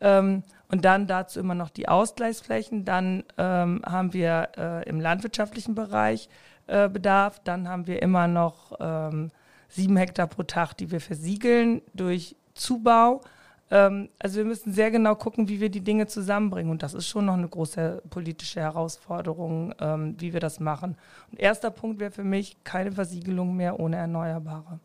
[0.00, 2.84] Ähm, und dann dazu immer noch die Ausgleichsflächen.
[2.84, 6.28] Dann ähm, haben wir äh, im landwirtschaftlichen Bereich
[6.66, 7.40] äh, Bedarf.
[7.44, 9.30] Dann haben wir immer noch ähm,
[9.68, 13.22] sieben Hektar pro Tag, die wir versiegeln durch Zubau.
[13.70, 16.70] Ähm, also wir müssen sehr genau gucken, wie wir die Dinge zusammenbringen.
[16.70, 20.96] Und das ist schon noch eine große politische Herausforderung, ähm, wie wir das machen.
[21.30, 24.80] Und erster Punkt wäre für mich keine Versiegelung mehr ohne Erneuerbare.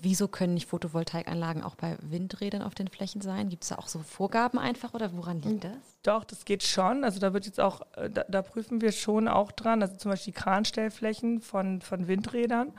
[0.00, 3.48] Wieso können nicht Photovoltaikanlagen auch bei Windrädern auf den Flächen sein?
[3.48, 5.72] Gibt es da auch so Vorgaben einfach oder woran liegt das?
[6.04, 7.02] Doch, das geht schon.
[7.02, 9.82] Also da wird jetzt auch, äh, da, da prüfen wir schon auch dran.
[9.82, 12.72] Also zum Beispiel Kranstellflächen von, von Windrädern.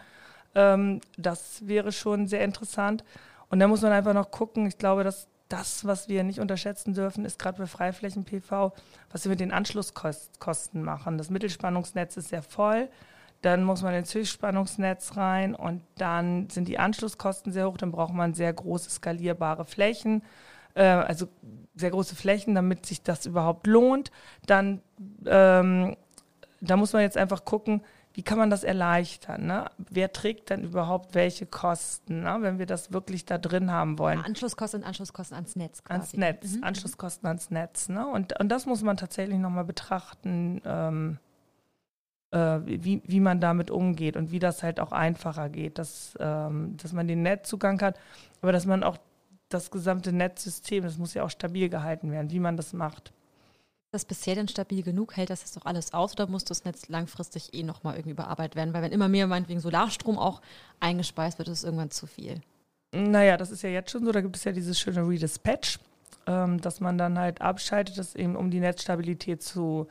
[0.55, 3.03] Ähm, das wäre schon sehr interessant.
[3.49, 4.67] Und da muss man einfach noch gucken.
[4.67, 8.71] Ich glaube, dass das, was wir nicht unterschätzen dürfen, ist gerade bei Freiflächen-PV,
[9.11, 11.17] was wir mit den Anschlusskosten machen.
[11.17, 12.87] Das Mittelspannungsnetz ist sehr voll.
[13.41, 17.77] Dann muss man ins Höchstspannungsnetz rein und dann sind die Anschlusskosten sehr hoch.
[17.77, 20.23] Dann braucht man sehr große skalierbare Flächen,
[20.75, 21.27] äh, also
[21.73, 24.11] sehr große Flächen, damit sich das überhaupt lohnt.
[24.45, 24.81] Dann
[25.25, 25.95] ähm,
[26.61, 27.81] da muss man jetzt einfach gucken,
[28.13, 29.45] wie kann man das erleichtern?
[29.45, 29.69] Ne?
[29.77, 32.37] Wer trägt dann überhaupt welche Kosten, ne?
[32.41, 34.19] wenn wir das wirklich da drin haben wollen?
[34.19, 35.83] Ja, Anschlusskosten und Anschlusskosten ans Netz.
[35.83, 35.99] Quasi.
[35.99, 36.63] Ans Netz, mhm.
[36.63, 37.89] Anschlusskosten ans Netz.
[37.89, 38.07] Ne?
[38.07, 41.19] Und, und das muss man tatsächlich nochmal betrachten, ähm,
[42.31, 46.77] äh, wie, wie man damit umgeht und wie das halt auch einfacher geht, dass, ähm,
[46.77, 47.99] dass man den Netzzugang hat,
[48.41, 48.97] aber dass man auch
[49.49, 53.13] das gesamte Netzsystem, das muss ja auch stabil gehalten werden, wie man das macht
[53.91, 55.17] das bisher denn stabil genug?
[55.17, 58.55] Hält das jetzt doch alles aus oder muss das Netz langfristig eh nochmal irgendwie bearbeitet
[58.55, 58.73] werden?
[58.73, 60.41] Weil wenn immer mehr meinetwegen Solarstrom auch
[60.79, 62.41] eingespeist wird, ist es irgendwann zu viel.
[62.91, 64.11] Naja, das ist ja jetzt schon so.
[64.11, 65.79] Da gibt es ja dieses schöne Redispatch,
[66.27, 69.87] ähm, dass man dann halt abschaltet, das eben um die Netzstabilität zu,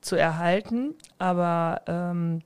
[0.00, 0.94] zu erhalten.
[1.18, 2.40] Aber ähm,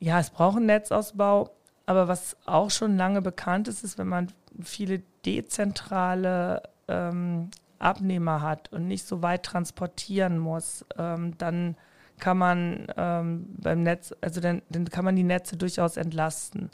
[0.00, 1.50] ja, es braucht einen Netzausbau.
[1.86, 7.50] Aber was auch schon lange bekannt ist, ist, wenn man viele dezentrale ähm,
[7.84, 11.76] Abnehmer hat und nicht so weit transportieren muss, ähm, dann
[12.18, 16.70] kann man ähm, beim Netz, also dann, dann kann man die Netze durchaus entlasten.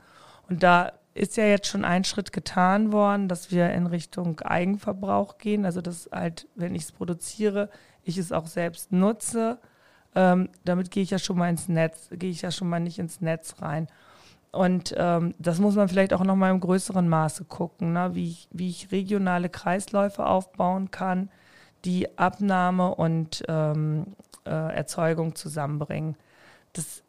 [0.49, 5.39] Und da ist ja jetzt schon ein Schritt getan worden, dass wir in Richtung Eigenverbrauch
[5.39, 5.65] gehen.
[5.65, 7.71] Also dass halt, wenn ich es produziere,
[8.05, 9.59] ich es auch selbst nutze.
[10.15, 12.99] Ähm, damit gehe ich ja schon mal ins Netz, gehe ich ja schon mal nicht
[12.99, 13.89] ins Netz rein.
[14.53, 18.14] Und ähm, das muss man vielleicht auch noch mal im größeren Maße gucken, ne?
[18.14, 21.30] wie, ich, wie ich regionale Kreisläufe aufbauen kann,
[21.84, 24.07] die Abnahme und ähm,
[24.44, 26.16] äh, Erzeugung zusammenbringen.
[26.72, 27.05] Das,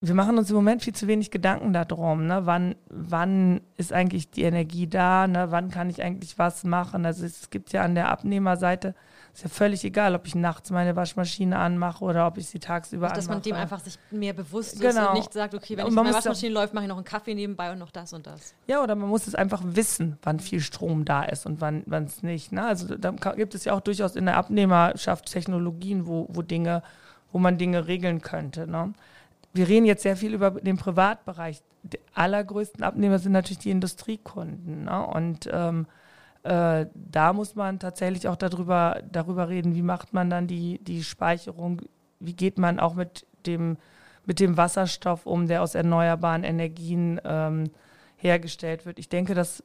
[0.00, 2.46] wir machen uns im Moment viel zu wenig Gedanken darum, ne?
[2.46, 5.46] wann, wann ist eigentlich die Energie da, ne?
[5.50, 7.06] wann kann ich eigentlich was machen.
[7.06, 8.96] Also es gibt ja an der Abnehmerseite
[9.36, 13.08] ist ja völlig egal, ob ich nachts meine Waschmaschine anmache oder ob ich sie tagsüber
[13.08, 13.26] dass anmache.
[13.26, 14.88] Dass man dem einfach sich mehr bewusst genau.
[14.88, 17.34] ist und nicht sagt, okay, wenn ich meine Waschmaschine läuft, mache ich noch einen Kaffee
[17.34, 18.54] nebenbei und noch das und das.
[18.66, 22.22] Ja, oder man muss es einfach wissen, wann viel Strom da ist und wann es
[22.22, 22.50] nicht.
[22.52, 22.64] Ne?
[22.64, 26.82] Also da gibt es ja auch durchaus in der Abnehmerschaft Technologien, wo, wo Dinge,
[27.30, 28.66] wo man Dinge regeln könnte.
[28.66, 28.94] Ne?
[29.52, 31.62] Wir reden jetzt sehr viel über den Privatbereich.
[31.82, 34.84] Die allergrößten Abnehmer sind natürlich die Industriekunden.
[34.84, 35.06] Ne?
[35.06, 35.86] Und ähm,
[36.46, 41.02] äh, da muss man tatsächlich auch darüber, darüber reden, wie macht man dann die, die
[41.02, 41.82] Speicherung,
[42.20, 43.76] wie geht man auch mit dem,
[44.24, 47.70] mit dem Wasserstoff um, der aus erneuerbaren Energien ähm,
[48.16, 48.98] hergestellt wird.
[48.98, 49.62] Ich denke, dass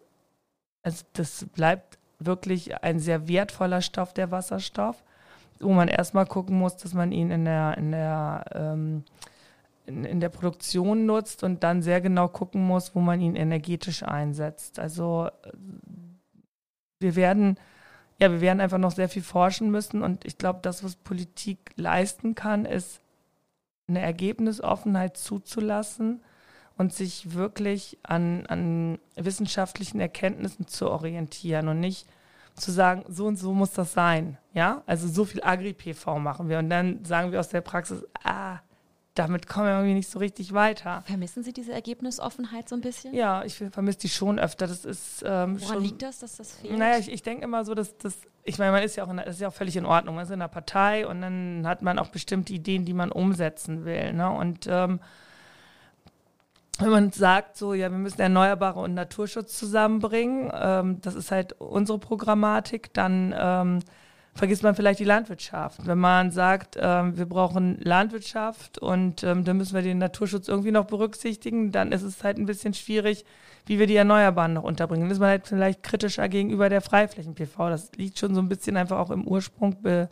[0.83, 5.03] also das bleibt wirklich ein sehr wertvoller Stoff, der Wasserstoff,
[5.59, 9.03] wo man erstmal gucken muss, dass man ihn in der, in der ähm,
[9.85, 14.79] in, der Produktion nutzt und dann sehr genau gucken muss, wo man ihn energetisch einsetzt.
[14.79, 15.29] Also
[17.01, 17.57] wir werden,
[18.19, 21.71] ja, wir werden einfach noch sehr viel forschen müssen und ich glaube, das, was Politik
[21.75, 23.01] leisten kann, ist
[23.87, 26.21] eine Ergebnisoffenheit zuzulassen
[26.77, 32.07] und sich wirklich an, an wissenschaftlichen Erkenntnissen zu orientieren und nicht
[32.55, 34.37] zu sagen, so und so muss das sein.
[34.53, 38.59] Ja, also so viel Agri-PV machen wir und dann sagen wir aus der Praxis, ah,
[39.15, 41.03] damit kommen wir irgendwie nicht so richtig weiter.
[41.05, 43.13] Vermissen Sie diese Ergebnisoffenheit so ein bisschen?
[43.13, 44.67] Ja, ich vermisse die schon öfter.
[44.67, 46.77] Das ist, ähm, Woran schon, liegt das, dass das fehlt?
[46.77, 49.17] Naja, ich, ich denke immer so, dass das, ich meine, man ist ja auch, in,
[49.17, 50.15] das ist ja auch völlig in Ordnung.
[50.15, 53.83] Man ist in einer Partei und dann hat man auch bestimmte Ideen, die man umsetzen
[53.83, 54.13] will.
[54.13, 54.29] Ne?
[54.29, 55.01] Und ähm,
[56.79, 61.53] wenn man sagt, so, ja, wir müssen Erneuerbare und Naturschutz zusammenbringen, ähm, das ist halt
[61.59, 63.79] unsere Programmatik, dann ähm,
[64.33, 65.85] vergisst man vielleicht die Landwirtschaft.
[65.85, 70.71] Wenn man sagt, ähm, wir brauchen Landwirtschaft und ähm, dann müssen wir den Naturschutz irgendwie
[70.71, 73.25] noch berücksichtigen, dann ist es halt ein bisschen schwierig,
[73.65, 75.03] wie wir die Erneuerbaren noch unterbringen.
[75.03, 77.69] Dann ist man halt vielleicht kritischer gegenüber der Freiflächen-PV.
[77.69, 80.09] Das liegt schon so ein bisschen einfach auch im Ursprung be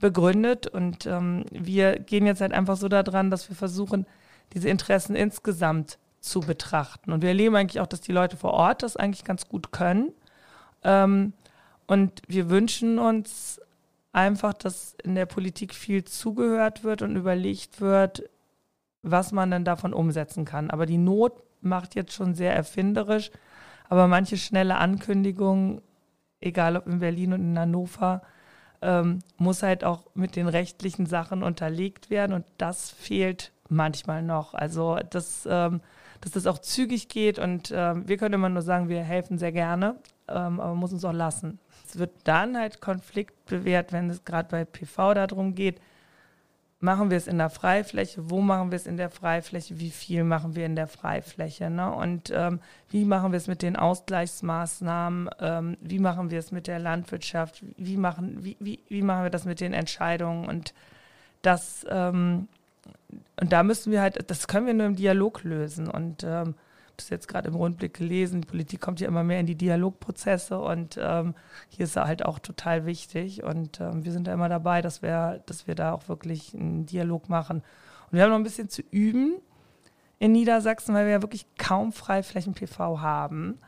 [0.00, 0.66] begründet.
[0.66, 4.06] Und ähm, wir gehen jetzt halt einfach so daran, dass wir versuchen,
[4.52, 7.12] diese Interessen insgesamt zu betrachten.
[7.12, 10.12] Und wir erleben eigentlich auch, dass die Leute vor Ort das eigentlich ganz gut können.
[10.82, 11.32] Ähm,
[11.86, 13.60] und wir wünschen uns
[14.12, 18.22] einfach, dass in der Politik viel zugehört wird und überlegt wird,
[19.02, 20.70] was man denn davon umsetzen kann.
[20.70, 23.30] Aber die Not macht jetzt schon sehr erfinderisch.
[23.88, 25.82] Aber manche schnelle Ankündigungen,
[26.40, 28.22] egal ob in Berlin und in Hannover,
[28.80, 32.32] ähm, muss halt auch mit den rechtlichen Sachen unterlegt werden.
[32.32, 34.54] Und das fehlt manchmal noch.
[34.54, 35.80] Also, dass, ähm,
[36.22, 37.38] dass das auch zügig geht.
[37.38, 39.96] Und ähm, wir können immer nur sagen, wir helfen sehr gerne,
[40.28, 41.58] ähm, aber man muss uns auch lassen
[41.98, 45.80] wird dann halt Konflikt bewährt, wenn es gerade bei PV darum geht,
[46.80, 50.22] machen wir es in der Freifläche, wo machen wir es in der Freifläche, wie viel
[50.22, 51.90] machen wir in der Freifläche ne?
[51.90, 56.66] und ähm, wie machen wir es mit den Ausgleichsmaßnahmen, ähm, wie machen wir es mit
[56.66, 60.46] der Landwirtschaft, wie machen, wie, wie, wie machen wir das mit den Entscheidungen?
[60.46, 60.74] Und
[61.40, 62.48] das ähm,
[63.40, 65.88] und da müssen wir halt, das können wir nur im Dialog lösen.
[65.88, 66.54] Und ähm,
[66.96, 70.58] das jetzt gerade im Rundblick gelesen, die Politik kommt ja immer mehr in die Dialogprozesse
[70.58, 71.34] und ähm,
[71.68, 75.02] hier ist er halt auch total wichtig und ähm, wir sind da immer dabei, dass
[75.02, 77.58] wir, dass wir da auch wirklich einen Dialog machen.
[77.58, 79.36] Und wir haben noch ein bisschen zu üben
[80.18, 83.58] in Niedersachsen, weil wir ja wirklich kaum Freiflächen-PV haben.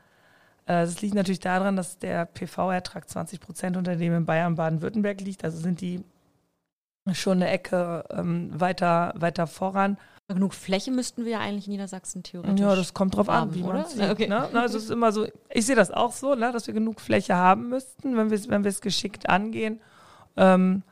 [0.67, 5.21] Äh, das liegt natürlich daran, dass der PV-Ertrag 20 Prozent unter dem in Bayern, Baden-Württemberg
[5.21, 5.45] liegt.
[5.45, 6.05] Also sind die
[7.13, 9.97] schon eine Ecke ähm, weiter, weiter voran.
[10.29, 12.59] Genug Fläche müssten wir ja eigentlich in Niedersachsen theoretisch.
[12.59, 14.11] Ja, das kommt drauf haben, an, wie man es sieht.
[14.11, 14.27] Okay.
[14.27, 14.49] Ne?
[14.55, 17.37] Also es ist immer so, ich sehe das auch so, ne, dass wir genug Fläche
[17.37, 19.81] haben müssten, wenn wir es wenn geschickt angehen.
[20.37, 20.83] Ähm,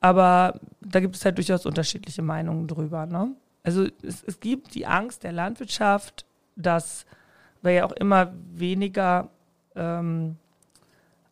[0.00, 3.04] aber da gibt es halt durchaus unterschiedliche Meinungen drüber.
[3.04, 3.34] Ne?
[3.62, 6.24] Also es, es gibt die Angst der Landwirtschaft,
[6.56, 7.04] dass
[7.60, 9.28] wir ja auch immer weniger
[9.76, 10.36] ähm,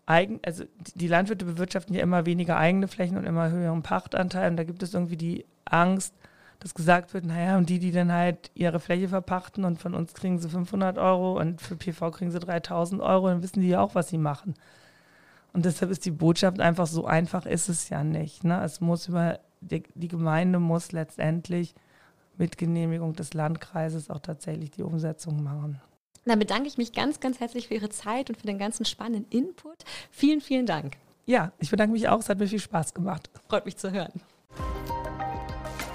[0.05, 0.65] eigen, also
[0.95, 4.51] die Landwirte bewirtschaften ja immer weniger eigene Flächen und immer höheren Pachtanteil.
[4.51, 6.15] Und da gibt es irgendwie die Angst,
[6.61, 10.15] dass gesagt wird, naja, und die, die dann halt ihre Fläche verpachten und von uns
[10.15, 13.81] kriegen sie 500 Euro und für PV kriegen sie 3000 Euro, dann wissen die ja
[13.81, 14.55] auch, was sie machen.
[15.53, 18.45] Und deshalb ist die Botschaft einfach so einfach ist es ja nicht.
[18.45, 18.63] Ne?
[18.63, 21.75] Es muss über, die, die Gemeinde muss letztendlich
[22.37, 25.81] mit Genehmigung des Landkreises auch tatsächlich die Umsetzung machen.
[26.27, 29.27] Dann bedanke ich mich ganz, ganz herzlich für Ihre Zeit und für den ganzen spannenden
[29.31, 29.85] Input.
[30.11, 30.97] Vielen, vielen Dank.
[31.27, 32.21] Ja, ich bedanke mich auch.
[32.21, 33.31] Es hat mir viel Spaß gemacht.
[33.49, 34.21] Freut mich zu hören.